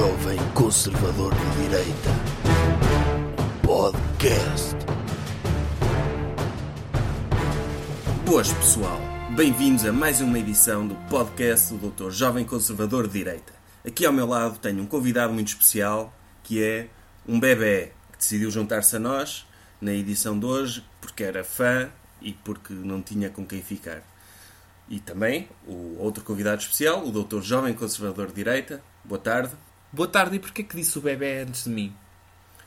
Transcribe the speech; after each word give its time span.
Jovem 0.00 0.38
Conservador 0.54 1.30
de 1.34 1.62
Direita. 1.62 2.10
Podcast. 3.62 4.74
Boas 8.24 8.50
pessoal, 8.50 8.98
bem-vindos 9.36 9.84
a 9.84 9.92
mais 9.92 10.22
uma 10.22 10.38
edição 10.38 10.88
do 10.88 10.94
podcast 11.10 11.74
do 11.74 11.90
Dr. 11.90 12.10
Jovem 12.12 12.46
Conservador 12.46 13.08
de 13.08 13.12
Direita. 13.12 13.52
Aqui 13.86 14.06
ao 14.06 14.12
meu 14.14 14.26
lado 14.26 14.58
tenho 14.58 14.82
um 14.82 14.86
convidado 14.86 15.34
muito 15.34 15.48
especial 15.48 16.10
que 16.44 16.64
é 16.64 16.88
um 17.28 17.38
bebê 17.38 17.92
que 18.12 18.18
decidiu 18.20 18.50
juntar-se 18.50 18.96
a 18.96 18.98
nós 18.98 19.46
na 19.82 19.92
edição 19.92 20.38
de 20.38 20.46
hoje 20.46 20.84
porque 21.02 21.24
era 21.24 21.44
fã 21.44 21.90
e 22.22 22.32
porque 22.32 22.72
não 22.72 23.02
tinha 23.02 23.28
com 23.28 23.44
quem 23.44 23.60
ficar. 23.60 24.02
E 24.88 24.98
também 24.98 25.46
o 25.66 25.98
outro 25.98 26.24
convidado 26.24 26.62
especial, 26.62 27.06
o 27.06 27.12
Dr. 27.12 27.42
Jovem 27.42 27.74
Conservador 27.74 28.28
de 28.28 28.32
Direita. 28.36 28.82
Boa 29.04 29.20
tarde. 29.20 29.52
Boa 29.92 30.08
tarde, 30.08 30.36
e 30.36 30.38
porquê 30.38 30.62
que 30.62 30.76
disse 30.76 30.98
o 30.98 31.02
bebê 31.02 31.40
antes 31.40 31.64
de 31.64 31.70
mim? 31.70 31.94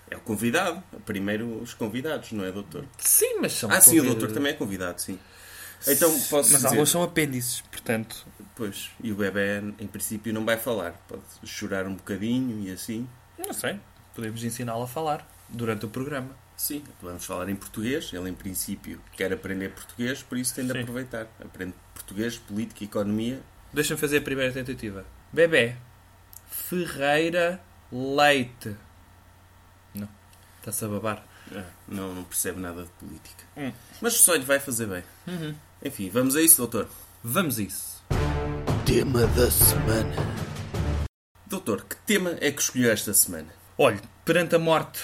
É 0.10 0.18
o 0.18 0.20
convidado. 0.20 0.84
Primeiro 1.06 1.62
os 1.62 1.74
convidados, 1.74 2.32
não 2.32 2.44
é, 2.44 2.52
doutor? 2.52 2.86
Sim, 2.98 3.40
mas 3.40 3.54
são. 3.54 3.72
Ah, 3.72 3.80
sim, 3.80 4.00
o 4.00 4.04
doutor 4.04 4.32
também 4.32 4.52
é 4.52 4.56
convidado, 4.56 5.02
sim. 5.02 5.18
Então 5.88 6.10
posso 6.12 6.52
Mas 6.52 6.62
dizer... 6.62 6.68
alguns 6.68 6.90
são 6.90 7.04
apêndices, 7.04 7.62
portanto. 7.62 8.26
Pois, 8.56 8.90
e 9.02 9.12
o 9.12 9.16
bebê 9.16 9.60
em 9.80 9.88
princípio 9.88 10.34
não 10.34 10.46
vai 10.46 10.58
falar. 10.58 10.94
Pode 11.08 11.24
chorar 11.44 11.86
um 11.86 11.96
bocadinho 11.96 12.66
e 12.66 12.72
assim. 12.72 13.08
Não 13.38 13.54
sei. 13.54 13.80
Podemos 14.16 14.44
ensiná-lo 14.44 14.84
a 14.84 14.88
falar 14.88 15.28
durante 15.50 15.86
o 15.86 15.90
programa. 15.90 16.30
Sim, 16.56 16.84
vamos 17.02 17.26
falar 17.26 17.50
em 17.50 17.56
português. 17.56 18.12
Ele 18.14 18.30
em 18.30 18.34
princípio 18.34 19.02
quer 19.14 19.34
aprender 19.34 19.70
português, 19.70 20.24
por 20.24 20.38
isso 20.38 20.56
tem 20.56 20.66
de 20.66 20.72
Sim. 20.72 20.82
aproveitar. 20.82 21.28
Aprende 21.44 21.74
português, 21.94 22.38
política, 22.38 22.84
economia. 22.84 23.42
Deixa-me 23.74 24.00
fazer 24.00 24.20
a 24.20 24.22
primeira 24.22 24.54
tentativa. 24.54 25.06
Bebê. 25.32 25.76
Ferreira 26.54 27.60
Leite. 27.92 28.76
Não. 29.94 30.08
Está-se 30.60 30.86
a 30.86 30.88
babar. 30.88 31.24
Ah, 31.54 31.66
não, 31.88 32.14
não 32.14 32.24
percebe 32.24 32.60
nada 32.60 32.84
de 32.84 32.90
política. 32.92 33.44
Hum. 33.58 33.72
Mas 34.02 34.14
só 34.14 34.36
lhe 34.36 34.46
vai 34.46 34.60
fazer 34.60 34.88
bem. 34.88 35.04
Enfim, 35.84 36.10
vamos 36.10 36.36
a 36.36 36.42
isso, 36.42 36.58
doutor. 36.58 36.88
Vamos 37.24 37.60
a 37.60 37.64
isso. 37.64 38.04
Tema 38.86 39.26
da 39.28 39.50
semana. 39.50 40.16
Doutor, 41.48 41.84
que 41.86 41.96
tema 41.98 42.38
é 42.40 42.52
que 42.52 42.62
escolheu 42.62 42.92
esta 42.92 43.14
semana? 43.14 43.50
Olhe, 43.78 44.00
perante 44.24 44.56
a 44.56 44.60
morte 44.60 45.02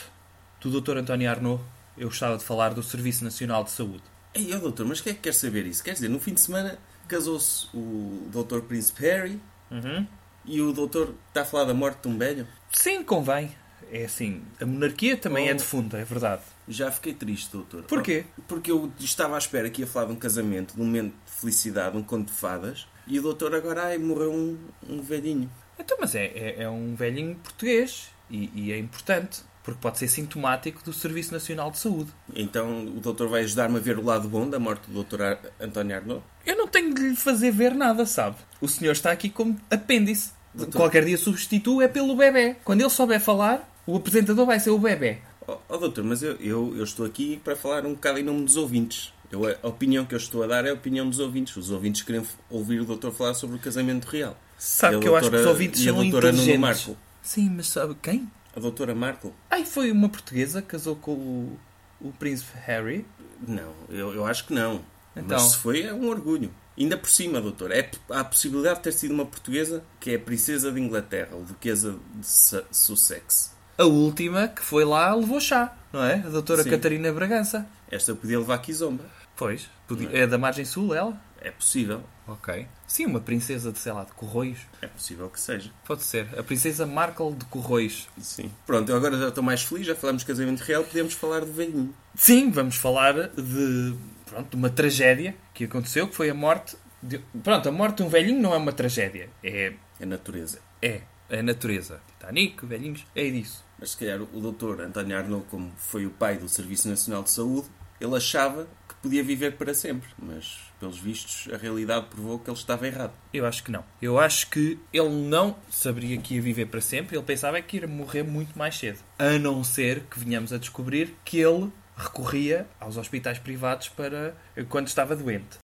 do 0.61 0.81
Dr. 0.81 0.97
António 0.97 1.29
Arnaud, 1.29 1.63
eu 1.97 2.07
gostava 2.07 2.37
de 2.37 2.43
falar 2.43 2.73
do 2.73 2.83
Serviço 2.83 3.23
Nacional 3.23 3.63
de 3.63 3.71
Saúde. 3.71 4.03
Ei, 4.33 4.53
ó 4.53 4.59
doutor, 4.59 4.85
mas 4.85 5.01
quem 5.01 5.11
é 5.11 5.15
que 5.15 5.21
quer 5.21 5.33
saber 5.33 5.65
isso? 5.65 5.83
Quer 5.83 5.93
dizer, 5.93 6.09
no 6.09 6.19
fim 6.19 6.33
de 6.33 6.41
semana 6.41 6.77
casou-se 7.07 7.67
o 7.73 8.27
doutor 8.31 8.61
Príncipe 8.61 9.01
Harry 9.01 9.41
Uhum. 9.71 10.07
E 10.49 10.61
o 10.61 10.73
doutor 10.73 11.13
está 11.29 11.41
a 11.41 11.45
falar 11.45 11.65
da 11.65 11.73
morte 11.73 12.01
de 12.01 12.07
um 12.07 12.17
velho? 12.17 12.47
Sim, 12.71 13.03
convém. 13.03 13.51
É 13.91 14.05
assim, 14.05 14.43
a 14.61 14.65
monarquia 14.65 15.17
também 15.17 15.47
Oh. 15.47 15.51
é 15.51 15.53
defunta, 15.55 15.97
é 15.97 16.03
verdade. 16.03 16.41
Já 16.67 16.91
fiquei 16.91 17.13
triste, 17.13 17.51
doutor. 17.51 17.83
Porquê? 17.83 18.23
Porque 18.47 18.69
eu 18.69 18.91
estava 18.99 19.33
à 19.35 19.37
espera 19.39 19.69
que 19.69 19.81
ia 19.81 19.87
falar 19.87 20.05
de 20.07 20.11
um 20.11 20.15
casamento, 20.15 20.75
de 20.75 20.81
um 20.81 20.85
momento 20.85 21.13
de 21.25 21.31
felicidade, 21.31 21.97
um 21.97 22.03
conto 22.03 22.27
de 22.31 22.37
fadas, 22.37 22.87
e 23.07 23.17
o 23.17 23.21
doutor 23.23 23.55
agora, 23.55 23.85
ai, 23.85 23.97
morreu 23.97 24.31
um, 24.31 24.57
um 24.87 25.01
velhinho. 25.01 25.49
Então, 25.79 25.97
mas 25.99 26.13
é, 26.13 26.25
é, 26.25 26.63
é 26.63 26.69
um 26.69 26.93
velhinho 26.93 27.35
português 27.37 28.09
e, 28.29 28.51
e 28.53 28.71
é 28.71 28.77
importante, 28.77 29.41
porque 29.63 29.79
pode 29.81 29.97
ser 29.97 30.07
sintomático 30.07 30.83
do 30.83 30.93
Serviço 30.93 31.31
Nacional 31.33 31.71
de 31.71 31.79
Saúde. 31.79 32.11
Então 32.35 32.85
o 32.85 32.99
doutor 32.99 33.27
vai 33.27 33.41
ajudar-me 33.41 33.77
a 33.77 33.79
ver 33.79 33.97
o 33.97 34.03
lado 34.05 34.27
bom 34.29 34.47
da 34.47 34.59
morte 34.59 34.85
do 34.87 34.93
doutor 34.93 35.21
Ar- 35.23 35.39
António 35.59 35.95
Arnaud? 35.95 36.21
Eu 36.45 36.55
não 36.57 36.67
tenho 36.67 36.93
de 36.93 37.01
lhe 37.09 37.15
fazer 37.15 37.49
ver 37.51 37.73
nada, 37.73 38.05
sabe? 38.05 38.35
O 38.61 38.67
senhor 38.67 38.91
está 38.91 39.11
aqui 39.11 39.29
como 39.29 39.59
apêndice. 39.71 40.31
Doutor. 40.53 40.77
Qualquer 40.77 41.05
dia 41.05 41.17
substituo 41.17 41.81
é 41.81 41.87
pelo 41.87 42.15
bebê. 42.15 42.55
Quando 42.63 42.81
ele 42.81 42.89
souber 42.89 43.19
falar, 43.21 43.69
o 43.85 43.95
apresentador 43.95 44.45
vai 44.45 44.59
ser 44.59 44.71
o 44.71 44.79
bebê. 44.79 45.17
Oh, 45.47 45.57
oh, 45.67 45.77
doutor, 45.77 46.03
mas 46.03 46.21
eu, 46.21 46.33
eu, 46.37 46.75
eu 46.77 46.83
estou 46.83 47.05
aqui 47.05 47.39
para 47.43 47.55
falar 47.55 47.85
um 47.85 47.93
bocado 47.93 48.19
em 48.19 48.23
nome 48.23 48.43
dos 48.43 48.55
ouvintes. 48.55 49.13
Eu, 49.31 49.41
a 49.45 49.67
opinião 49.67 50.05
que 50.05 50.13
eu 50.13 50.17
estou 50.17 50.43
a 50.43 50.47
dar 50.47 50.65
é 50.65 50.71
a 50.71 50.73
opinião 50.73 51.07
dos 51.07 51.19
ouvintes. 51.19 51.55
Os 51.55 51.69
ouvintes 51.69 52.01
querem 52.01 52.23
ouvir 52.49 52.81
o 52.81 52.85
doutor 52.85 53.11
falar 53.13 53.33
sobre 53.35 53.55
o 53.55 53.59
casamento 53.59 54.05
real. 54.05 54.37
Sabe 54.57 54.99
que 54.99 55.07
eu 55.07 55.15
acho 55.15 55.29
que 55.29 55.35
os 55.35 55.41
doutora- 55.41 55.49
ouvintes 55.51 55.83
são 55.83 55.95
doutora 55.95 56.31
Nuno 56.31 56.43
inteligentes. 56.43 56.59
Marco? 56.87 56.97
Sim, 57.21 57.49
mas 57.55 57.67
sabe 57.67 57.95
quem? 58.01 58.29
A 58.55 58.59
doutora 58.59 58.93
Marco? 58.95 59.33
Ai, 59.49 59.63
foi 59.65 59.91
uma 59.91 60.09
portuguesa 60.09 60.61
que 60.61 60.69
casou 60.69 60.95
com 60.95 61.11
o, 61.11 61.59
o 62.01 62.11
príncipe 62.11 62.51
Harry. 62.65 63.05
Não, 63.47 63.71
eu, 63.89 64.13
eu 64.13 64.25
acho 64.25 64.45
que 64.47 64.53
não. 64.53 64.81
Então. 65.15 65.37
Mas 65.37 65.51
se 65.51 65.57
foi, 65.57 65.83
é 65.83 65.93
um 65.93 66.07
orgulho. 66.09 66.51
Ainda 66.79 66.97
por 66.97 67.09
cima, 67.09 67.41
doutor, 67.41 67.71
é, 67.71 67.91
há 68.09 68.21
a 68.21 68.23
possibilidade 68.23 68.77
de 68.77 68.83
ter 68.83 68.91
sido 68.93 69.13
uma 69.13 69.25
portuguesa 69.25 69.83
que 69.99 70.11
é 70.11 70.15
a 70.15 70.19
princesa 70.19 70.71
de 70.71 70.79
Inglaterra, 70.79 71.29
ou 71.33 71.43
duquesa 71.43 71.97
de 72.15 72.25
Su- 72.25 72.63
Sussex. 72.71 73.53
A 73.77 73.83
última 73.85 74.47
que 74.47 74.61
foi 74.61 74.85
lá 74.85 75.13
levou 75.13 75.39
chá, 75.41 75.75
não 75.91 76.03
é? 76.03 76.15
A 76.15 76.29
doutora 76.29 76.63
Sim. 76.63 76.69
Catarina 76.69 77.11
Bragança. 77.11 77.67
Esta 77.91 78.13
podia 78.15 78.39
levar 78.39 78.57
Kizomba. 78.59 79.03
Pois. 79.35 79.69
podia- 79.87 80.09
é? 80.11 80.19
É 80.21 80.27
da 80.27 80.37
margem 80.37 80.63
sul, 80.65 80.93
ela? 80.93 81.19
É 81.41 81.49
possível. 81.51 82.03
Ok. 82.27 82.67
Sim, 82.85 83.05
uma 83.05 83.21
princesa 83.21 83.71
de, 83.71 83.79
sei 83.79 83.91
lá, 83.93 84.03
de 84.03 84.11
Corroios. 84.11 84.59
É 84.81 84.87
possível 84.87 85.29
que 85.29 85.39
seja. 85.39 85.71
Pode 85.85 86.03
ser. 86.03 86.27
A 86.37 86.43
princesa 86.43 86.85
Markle 86.85 87.33
de 87.33 87.45
Corroios. 87.45 88.07
Sim. 88.21 88.51
Pronto, 88.67 88.89
eu 88.91 88.95
agora 88.97 89.17
já 89.17 89.29
estou 89.29 89.43
mais 89.43 89.63
feliz, 89.63 89.87
já 89.87 89.95
falamos 89.95 90.21
de 90.21 90.27
casamento 90.27 90.59
real, 90.59 90.83
podemos 90.83 91.13
falar 91.13 91.45
de 91.45 91.51
velhinho. 91.51 91.93
Sim, 92.15 92.51
vamos 92.51 92.75
falar 92.75 93.29
de, 93.29 93.95
pronto, 94.29 94.55
uma 94.55 94.69
tragédia 94.69 95.35
que 95.53 95.65
aconteceu, 95.65 96.07
que 96.07 96.15
foi 96.15 96.29
a 96.29 96.33
morte... 96.33 96.77
De... 97.01 97.19
Pronto, 97.43 97.69
a 97.69 97.71
morte 97.71 97.97
de 97.97 98.03
um 98.03 98.09
velhinho 98.09 98.41
não 98.41 98.53
é 98.53 98.57
uma 98.57 98.73
tragédia. 98.73 99.29
É... 99.43 99.73
É 99.99 100.05
natureza. 100.05 100.59
É. 100.81 101.01
É 101.29 101.39
a 101.39 101.43
natureza. 101.43 102.01
Titanic, 102.07 102.65
velhinhos, 102.65 103.05
é 103.15 103.23
isso. 103.23 103.63
Mas 103.77 103.91
se 103.91 103.97
calhar 103.97 104.21
o 104.21 104.41
doutor 104.41 104.81
António 104.81 105.17
Arnaud, 105.17 105.45
como 105.49 105.71
foi 105.77 106.05
o 106.05 106.09
pai 106.09 106.37
do 106.37 106.49
Serviço 106.49 106.89
Nacional 106.89 107.23
de 107.23 107.31
Saúde, 107.31 107.67
ele 108.01 108.15
achava 108.15 108.67
que 108.87 108.95
podia 108.95 109.23
viver 109.23 109.55
para 109.55 109.73
sempre. 109.73 110.09
Mas, 110.17 110.59
pelos 110.79 110.97
vistos, 110.97 111.53
a 111.53 111.57
realidade 111.57 112.07
provou 112.09 112.39
que 112.39 112.49
ele 112.49 112.57
estava 112.57 112.87
errado. 112.87 113.13
Eu 113.33 113.45
acho 113.45 113.63
que 113.63 113.71
não. 113.71 113.83
Eu 114.01 114.19
acho 114.19 114.49
que 114.49 114.79
ele 114.91 115.09
não 115.09 115.55
saberia 115.69 116.17
que 116.17 116.35
ia 116.35 116.41
viver 116.41 116.65
para 116.65 116.81
sempre. 116.81 117.15
Ele 117.15 117.23
pensava 117.23 117.61
que 117.61 117.77
ia 117.77 117.87
morrer 117.87 118.23
muito 118.23 118.57
mais 118.57 118.77
cedo. 118.77 118.99
A 119.17 119.37
não 119.37 119.63
ser 119.63 120.01
que 120.09 120.19
venhamos 120.19 120.51
a 120.51 120.57
descobrir 120.57 121.15
que 121.23 121.39
ele 121.39 121.71
recorria 121.99 122.65
aos 122.79 122.97
hospitais 122.97 123.37
privados 123.37 123.89
para 123.89 124.35
quando 124.69 124.87
estava 124.87 125.15
doente. 125.15 125.57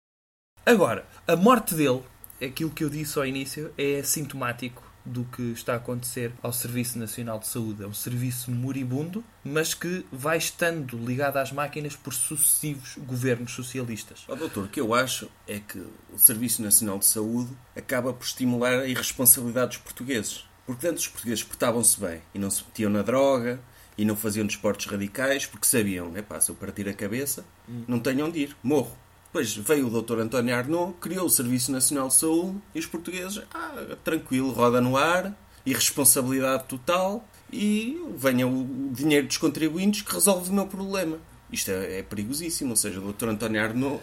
Agora, 0.67 1.07
a 1.27 1.37
morte 1.37 1.75
dele, 1.75 2.03
aquilo 2.43 2.71
que 2.71 2.83
eu 2.83 2.91
disse 2.91 3.19
ao 3.19 3.27
início, 3.27 3.73
é 3.79 4.03
sintomático 4.03 4.83
do 5.05 5.25
que 5.25 5.43
está 5.53 5.75
a 5.75 5.77
acontecer 5.77 6.33
ao 6.43 6.53
Serviço 6.53 6.99
Nacional 6.99 7.39
de 7.39 7.47
Saúde. 7.47 7.85
É 7.85 7.87
um 7.87 7.93
serviço 7.93 8.51
moribundo, 8.51 9.23
mas 9.45 9.75
que 9.75 10.05
vai 10.11 10.39
estando 10.39 10.97
ligado 10.97 11.37
às 11.37 11.53
máquinas 11.53 11.95
por 11.95 12.15
sucessivos 12.15 12.97
governos 12.99 13.53
socialistas. 13.53 14.25
Ó 14.27 14.35
doutor, 14.35 14.65
o 14.65 14.69
que 14.69 14.81
eu 14.81 14.95
acho 14.95 15.31
é 15.47 15.61
que 15.61 15.79
o 15.79 16.19
Serviço 16.19 16.63
Nacional 16.63 16.99
de 16.99 17.05
Saúde 17.05 17.53
acaba 17.77 18.13
por 18.15 18.25
estimular 18.25 18.81
a 18.81 18.87
irresponsabilidade 18.87 19.77
dos 19.77 19.79
portugueses. 19.79 20.47
Porque 20.67 20.89
antes 20.89 21.03
os 21.03 21.09
portugueses 21.09 21.45
portavam-se 21.45 22.01
bem 22.01 22.23
e 22.33 22.39
não 22.39 22.51
se 22.51 22.65
metiam 22.65 22.91
na 22.91 23.03
droga 23.03 23.61
e 23.97 24.05
não 24.05 24.17
faziam 24.17 24.47
desportos 24.47 24.87
radicais 24.87 25.47
porque 25.47 25.67
sabiam, 25.67 26.17
epá, 26.17 26.41
se 26.41 26.51
eu 26.51 26.55
partir 26.55 26.89
a 26.89 26.95
cabeça, 26.95 27.45
não 27.87 28.01
tenho 28.01 28.27
onde 28.27 28.41
ir, 28.41 28.57
morro. 28.63 28.97
Depois 29.27 29.55
veio 29.57 29.89
o 29.89 30.03
Dr. 30.03 30.21
António 30.21 30.55
Arnaud, 30.55 30.95
criou 31.01 31.27
o 31.27 31.31
Serviço 31.31 31.73
Nacional 31.73 32.09
de 32.09 32.15
Saúde 32.15 32.59
e 32.75 32.79
os 32.79 32.87
portugueses, 32.87 33.43
ah, 33.53 33.97
tranquilo, 34.05 34.53
roda 34.53 34.81
no 34.81 34.97
ar, 34.97 35.37
irresponsabilidade 35.67 36.65
total 36.65 37.27
e 37.53 38.01
venha 38.17 38.47
o 38.47 38.93
dinheiro 38.93 39.27
dos 39.27 39.37
contribuintes 39.37 40.03
que 40.03 40.13
resolve 40.13 40.51
o 40.51 40.53
meu 40.53 40.67
problema. 40.67 41.19
Isto 41.51 41.71
é, 41.71 41.99
é 41.99 42.03
perigosíssimo, 42.03 42.71
ou 42.71 42.77
seja, 42.77 43.01
o 43.01 43.13
Dr. 43.13 43.29
António 43.29 43.63
Arnaud 43.63 44.01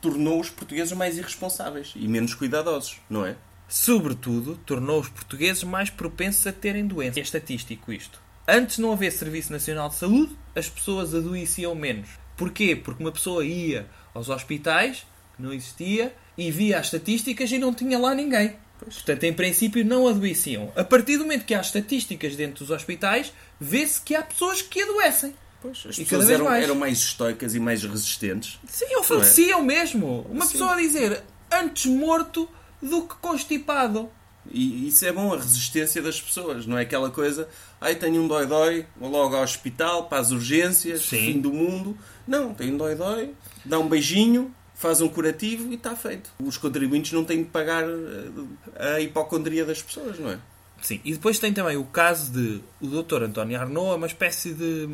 tornou 0.00 0.40
os 0.40 0.50
portugueses 0.50 0.92
mais 0.92 1.18
irresponsáveis 1.18 1.92
e 1.96 2.06
menos 2.06 2.34
cuidadosos, 2.34 3.00
não 3.10 3.26
é? 3.26 3.36
Sobretudo, 3.68 4.56
tornou 4.64 5.00
os 5.00 5.08
portugueses 5.08 5.62
mais 5.62 5.90
propensos 5.90 6.46
a 6.46 6.52
terem 6.52 6.86
doença. 6.86 7.18
É 7.18 7.22
estatístico 7.22 7.92
isto. 7.92 8.20
Antes 8.50 8.76
de 8.76 8.82
não 8.82 8.92
haver 8.92 9.12
Serviço 9.12 9.52
Nacional 9.52 9.90
de 9.90 9.96
Saúde, 9.96 10.34
as 10.56 10.70
pessoas 10.70 11.14
adoeciam 11.14 11.74
menos. 11.74 12.08
Porquê? 12.34 12.74
Porque 12.74 13.02
uma 13.02 13.12
pessoa 13.12 13.44
ia 13.44 13.86
aos 14.14 14.30
hospitais, 14.30 15.06
que 15.36 15.42
não 15.42 15.52
existia, 15.52 16.14
e 16.36 16.50
via 16.50 16.78
as 16.78 16.86
estatísticas 16.86 17.52
e 17.52 17.58
não 17.58 17.74
tinha 17.74 17.98
lá 17.98 18.14
ninguém. 18.14 18.56
Portanto, 18.78 19.24
em 19.24 19.34
princípio, 19.34 19.84
não 19.84 20.08
adoeciam. 20.08 20.72
A 20.74 20.82
partir 20.82 21.18
do 21.18 21.24
momento 21.24 21.44
que 21.44 21.52
há 21.52 21.60
estatísticas 21.60 22.36
dentro 22.36 22.64
dos 22.64 22.70
hospitais, 22.70 23.34
vê-se 23.60 24.00
que 24.00 24.14
há 24.14 24.22
pessoas 24.22 24.62
que 24.62 24.80
adoecem. 24.80 25.34
Pois, 25.60 25.84
as 25.86 25.98
E 25.98 26.04
pessoas 26.04 26.30
eram, 26.30 26.44
mais. 26.46 26.64
eram 26.64 26.74
mais 26.74 26.98
estoicas 27.00 27.54
e 27.54 27.60
mais 27.60 27.82
resistentes. 27.82 28.58
Sim, 28.66 28.94
ou 28.96 29.02
faleciam 29.02 29.62
mesmo. 29.62 30.24
Uma 30.30 30.46
Sim. 30.46 30.52
pessoa 30.52 30.72
a 30.72 30.76
dizer 30.76 31.22
antes 31.52 31.84
morto 31.84 32.48
do 32.80 33.02
que 33.02 33.14
constipado. 33.16 34.08
E 34.50 34.88
isso 34.88 35.04
é 35.04 35.12
bom, 35.12 35.32
a 35.32 35.36
resistência 35.36 36.00
das 36.00 36.20
pessoas, 36.20 36.66
não 36.66 36.78
é 36.78 36.82
aquela 36.82 37.10
coisa, 37.10 37.48
ai 37.80 37.94
tenho 37.94 38.22
um 38.22 38.28
dói-dói, 38.28 38.86
vou 38.96 39.10
logo 39.10 39.36
ao 39.36 39.42
hospital, 39.42 40.08
para 40.08 40.18
as 40.18 40.30
urgências, 40.30 41.02
Sim. 41.02 41.32
fim 41.32 41.40
do 41.40 41.52
mundo. 41.52 41.96
Não, 42.26 42.54
tem 42.54 42.72
um 42.72 42.76
dói-dói, 42.76 43.34
dá 43.64 43.78
um 43.78 43.88
beijinho, 43.88 44.54
faz 44.74 45.00
um 45.00 45.08
curativo 45.08 45.70
e 45.70 45.74
está 45.74 45.94
feito. 45.96 46.30
Os 46.42 46.56
contribuintes 46.56 47.12
não 47.12 47.24
têm 47.24 47.42
de 47.42 47.50
pagar 47.50 47.84
eh, 47.84 48.94
a 48.94 49.00
hipocondria 49.00 49.64
das 49.64 49.82
pessoas, 49.82 50.18
não 50.18 50.30
é? 50.30 50.38
Sim, 50.80 51.00
e 51.04 51.12
depois 51.12 51.38
tem 51.38 51.52
também 51.52 51.76
o 51.76 51.84
caso 51.84 52.32
de 52.32 52.62
o 52.80 52.86
Dr. 52.86 53.24
António 53.24 53.60
Arnaud 53.60 53.90
é 53.90 53.96
uma 53.96 54.06
espécie 54.06 54.54
de 54.54 54.88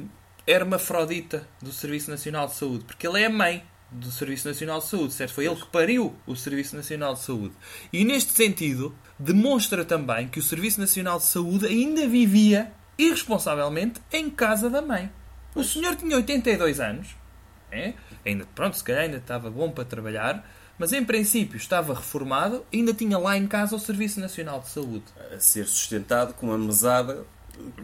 hermafrodita 0.47 1.47
do 1.61 1.73
Serviço 1.73 2.11
Nacional 2.11 2.47
de 2.47 2.55
Saúde, 2.55 2.85
porque 2.85 3.07
ele 3.07 3.21
é 3.21 3.27
a 3.27 3.31
mãe 3.31 3.63
do 3.95 4.11
Serviço 4.11 4.49
Nacional 4.49 4.81
de 4.81 4.87
Saúde, 4.87 5.15
certo? 5.15 5.33
Foi 5.33 5.47
ele 5.47 5.57
que 5.57 5.67
pariu 5.67 6.15
o 6.27 6.35
Serviço 6.35 6.77
Nacional 6.77 7.15
de 7.15 7.21
Saúde. 7.21 7.55
E 7.93 8.05
neste 8.05 8.33
sentido, 8.33 8.95
demonstra 9.19 9.85
também 9.85 10.29
que 10.29 10.39
o 10.39 10.43
Serviço 10.43 10.81
Nacional 10.81 11.19
de 11.19 11.25
Saúde 11.25 11.67
ainda 11.67 12.07
vivia 12.07 12.73
irresponsavelmente 12.99 14.01
em 14.13 14.29
casa 14.29 14.69
da 14.69 14.83
mãe. 14.83 15.11
O 15.55 15.63
senhor 15.63 15.95
tinha 15.95 16.17
82 16.17 16.81
anos, 16.81 17.09
é? 17.71 17.95
ainda, 18.27 18.47
pronto, 18.55 18.77
se 18.77 18.85
calhar 18.85 19.03
ainda 19.03 19.19
estava 19.19 19.51
bom 19.51 19.71
para 19.71 19.85
trabalhar, 19.85 20.49
mas 20.77 20.93
em 20.93 21.05
princípio 21.05 21.57
estava 21.57 21.95
reformado 21.95 22.65
e 22.73 22.79
ainda 22.79 22.93
tinha 22.93 23.17
lá 23.17 23.37
em 23.37 23.47
casa 23.47 23.77
o 23.77 23.79
Serviço 23.79 24.19
Nacional 24.19 24.61
de 24.61 24.69
Saúde. 24.69 25.05
A 25.33 25.39
ser 25.39 25.67
sustentado 25.67 26.35
com 26.35 26.47
uma 26.47 26.59
mesada 26.59 27.25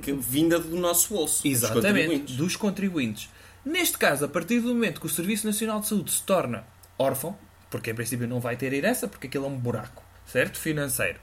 que, 0.03 0.13
vinda 0.13 0.59
do 0.59 0.77
nosso 0.77 1.15
bolso. 1.15 1.43
dos 1.43 1.53
Exatamente, 1.53 1.85
contribuintes. 1.87 2.37
dos 2.37 2.57
contribuintes. 2.57 3.29
Neste 3.65 3.99
caso, 3.99 4.25
a 4.25 4.29
partir 4.29 4.61
do 4.61 4.69
momento 4.69 5.01
que 5.01 5.07
o 5.07 5.11
Serviço 5.11 5.47
Nacional 5.47 5.81
de 5.81 5.89
Saúde 5.89 6.11
se 6.13 6.23
torna 6.23 6.65
órfão, 6.99 7.37
porque 7.71 7.91
em 7.91 7.95
princípio 7.95 8.27
não 8.27 8.41
vai 8.41 8.57
ter 8.57 8.73
herança, 8.73 9.07
porque 9.07 9.27
aquilo 9.27 9.45
é 9.45 9.49
um 9.49 9.59
buraco, 9.59 10.03
certo? 10.27 10.59
Financeiro. 10.59 11.21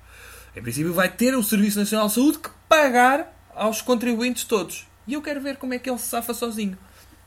Em 0.55 0.61
princípio 0.61 0.93
vai 0.93 1.09
ter 1.09 1.35
o 1.35 1.43
Serviço 1.43 1.79
Nacional 1.79 2.07
de 2.07 2.13
Saúde 2.13 2.39
que 2.39 2.49
pagar 2.69 3.33
aos 3.55 3.81
contribuintes 3.81 4.43
todos. 4.43 4.87
E 5.07 5.13
eu 5.13 5.21
quero 5.21 5.41
ver 5.41 5.57
como 5.57 5.73
é 5.73 5.79
que 5.79 5.89
ele 5.89 5.97
se 5.97 6.07
safa 6.07 6.33
sozinho. 6.33 6.77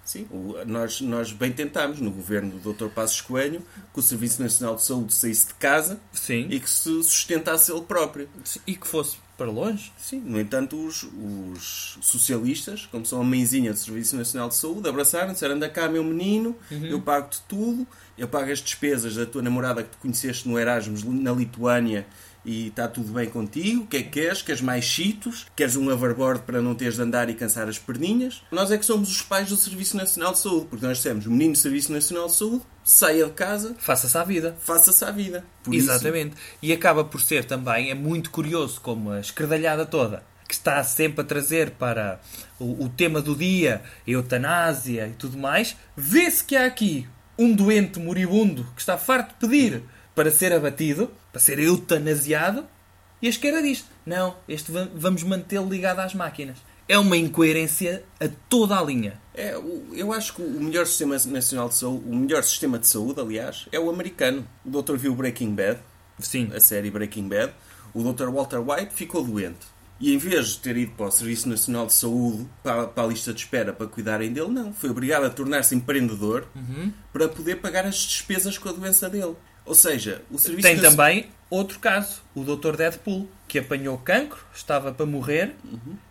Sim, 0.05 0.27
o- 0.31 0.57
nós, 0.67 1.01
nós 1.01 1.33
bem 1.33 1.53
tentámos, 1.53 2.01
no 2.01 2.11
governo 2.11 2.59
do 2.59 2.73
Dr. 2.73 2.89
Passos 2.89 3.21
Coelho, 3.21 3.63
que 3.93 4.01
o 4.01 4.03
Serviço 4.03 4.43
Nacional 4.43 4.75
de 4.77 4.83
Saúde 4.85 5.13
saísse 5.15 5.49
de 5.49 5.55
casa 5.55 6.01
Sim. 6.13 6.47
e 6.51 6.59
que 6.59 6.69
se 6.69 7.03
sustentasse 7.05 7.71
ele 7.71 7.83
próprio. 7.83 8.29
E 8.67 8.75
que 8.75 8.87
fosse 8.89 9.19
para 9.39 9.51
longe. 9.51 9.91
Sim, 9.97 10.21
no 10.21 10.39
entanto, 10.41 10.77
os, 10.85 11.05
os 11.05 11.99
socialistas, 12.03 12.87
como 12.91 13.07
são 13.07 13.21
a 13.21 13.25
mãezinha 13.25 13.73
do 13.73 13.79
Serviço 13.79 14.17
Nacional 14.17 14.49
de 14.49 14.57
Saúde, 14.57 14.89
abraçaram, 14.89 15.33
disseram: 15.33 15.55
anda 15.55 15.69
cá, 15.69 15.89
meu 15.89 16.05
menino, 16.05 16.57
eu 16.71 17.01
pago-te 17.01 17.41
tudo, 17.49 17.87
eu 18.19 18.29
pago 18.29 18.51
as 18.51 18.59
despesas 18.59 19.15
da 19.17 19.25
tua 19.25 19.41
namorada 19.43 19.83
que 19.83 19.91
tu 19.91 19.99
conheceste 19.99 20.49
no 20.49 20.59
Erasmus 20.59 21.05
na 21.05 21.33
Lituânia 21.33 22.07
e 22.45 22.69
está 22.69 22.89
tudo 22.89 23.13
bem 23.13 23.29
contigo. 23.29 23.83
O 23.83 23.87
que 23.87 23.99
é 23.99 24.03
que 24.03 24.09
queres? 24.11 24.41
Queres 24.43 24.61
mais 24.63 24.85
cheetos? 24.85 25.47
Queres 25.55 25.77
um 25.77 25.91
hoverboard 25.91 26.43
para 26.43 26.61
não 26.63 26.75
teres 26.75 26.95
de 26.97 27.03
andar 27.03 27.29
e 27.29 27.35
cansar 27.35 27.69
as 27.69 27.79
perninhas? 27.79 28.43
Nós 28.51 28.71
é 28.71 28.79
que 28.79 28.85
somos 28.87 29.11
os 29.11 29.23
pais 29.23 29.49
do 29.49 29.57
Serviço 29.57 29.97
Nacional 29.97 30.33
de 30.33 30.39
Saúde, 30.39 30.67
porque 30.71 30.85
nós 30.87 30.97
dissemos: 30.97 31.27
o 31.27 31.31
menino 31.31 31.53
do 31.53 31.59
Serviço 31.59 31.93
Nacional 31.93 32.27
de 32.29 32.35
Saúde, 32.35 32.63
saia 32.85 33.27
de 33.27 33.33
casa, 33.33 33.75
Faça-se 33.79 34.17
à 34.17 34.25
vida. 34.25 34.57
faça-se 34.61 35.05
à 35.05 35.11
vida. 35.11 35.45
Por 35.63 35.75
isso- 35.75 35.91
Exatamente. 35.91 36.35
E 36.63 36.73
acaba 36.73 37.05
por 37.05 37.21
ser 37.21 37.45
também, 37.45 37.91
é 37.91 37.95
muito 37.95 38.31
curioso 38.31 38.81
como 38.81 39.11
a 39.11 39.21
escredalhada 39.21 39.85
toda, 39.85 40.23
que 40.49 40.55
está 40.55 40.83
sempre 40.83 41.21
a 41.21 41.25
trazer 41.25 41.73
para 41.73 42.21
o, 42.59 42.85
o 42.85 42.89
tema 42.89 43.21
do 43.21 43.37
dia, 43.37 43.83
eutanásia 44.07 45.07
e 45.09 45.13
tudo 45.13 45.39
mais, 45.39 45.77
vê-se 45.97 46.43
que 46.45 46.57
há 46.57 46.67
aqui 46.67 47.07
um 47.39 47.53
doente 47.55 47.99
moribundo 47.99 48.67
que 48.75 48.81
está 48.81 48.99
farto 48.99 49.31
de 49.31 49.35
pedir 49.49 49.83
para 50.21 50.31
ser 50.31 50.53
abatido, 50.53 51.11
para 51.33 51.41
ser 51.41 51.59
eutanasiado, 51.59 52.67
e 53.23 53.27
a 53.27 53.31
esquerda 53.31 53.63
diz: 53.63 53.87
não, 54.05 54.37
este 54.47 54.71
va- 54.71 54.87
vamos 54.95 55.23
mantê-lo 55.23 55.67
ligado 55.67 56.01
às 56.01 56.15
máquinas. 56.15 56.59
É 56.87 56.99
uma 56.99 57.17
incoerência 57.17 58.05
a 58.21 58.29
toda 58.51 58.79
a 58.79 58.83
linha. 58.83 59.19
É, 59.35 59.55
eu 59.95 60.13
acho 60.13 60.35
que 60.35 60.43
o 60.43 60.61
melhor 60.61 60.87
sistema 60.87 61.17
nacional 61.27 61.69
de 61.71 61.77
saúde, 61.77 62.05
o 62.07 62.15
melhor 62.15 62.43
sistema 62.45 62.79
de 62.79 62.87
saúde, 62.87 63.19
aliás, 63.21 63.67
é 63.73 63.81
o 63.81 63.89
americano. 63.89 64.47
O 64.63 64.71
doutor 64.71 64.99
viu 64.99 65.15
Breaking 65.15 65.55
Bad, 65.55 65.79
Sim. 66.19 66.51
a 66.55 66.61
série 66.61 66.91
Breaking 66.91 67.29
Bad. 67.29 67.53
O 67.95 68.03
Dr. 68.13 68.29
Walter 68.29 68.59
White 68.61 68.93
ficou 68.95 69.25
doente. 69.25 69.67
E 70.01 70.15
em 70.15 70.19
vez 70.19 70.49
de 70.49 70.59
ter 70.61 70.77
ido 70.77 70.93
para 70.93 71.07
o 71.07 71.11
Serviço 71.11 71.49
Nacional 71.49 71.87
de 71.87 71.93
Saúde, 71.93 72.47
para, 72.63 72.87
para 72.87 73.05
a 73.05 73.07
lista 73.07 73.33
de 73.33 73.41
espera 73.41 73.73
para 73.73 73.87
cuidarem 73.87 74.33
dele, 74.33 74.49
não. 74.49 74.73
Foi 74.73 74.91
obrigado 74.91 75.25
a 75.25 75.31
tornar-se 75.31 75.75
empreendedor 75.75 76.47
Uhum. 76.57 76.93
para 77.13 77.29
poder 77.29 77.57
pagar 77.57 77.85
as 77.87 77.97
despesas 77.97 78.57
com 78.59 78.69
a 78.69 78.73
doença 78.73 79.09
dele. 79.11 79.37
Ou 79.71 79.75
seja, 79.77 80.21
o 80.29 80.37
Serviço 80.37 80.67
Tem 80.67 80.81
também 80.81 81.31
outro 81.49 81.79
caso, 81.79 82.23
o 82.35 82.43
Dr. 82.43 82.75
Deadpool, 82.75 83.29
que 83.47 83.61
apanhou 83.61 83.97
cancro, 83.99 84.45
estava 84.53 84.91
para 84.91 85.07
morrer 85.07 85.55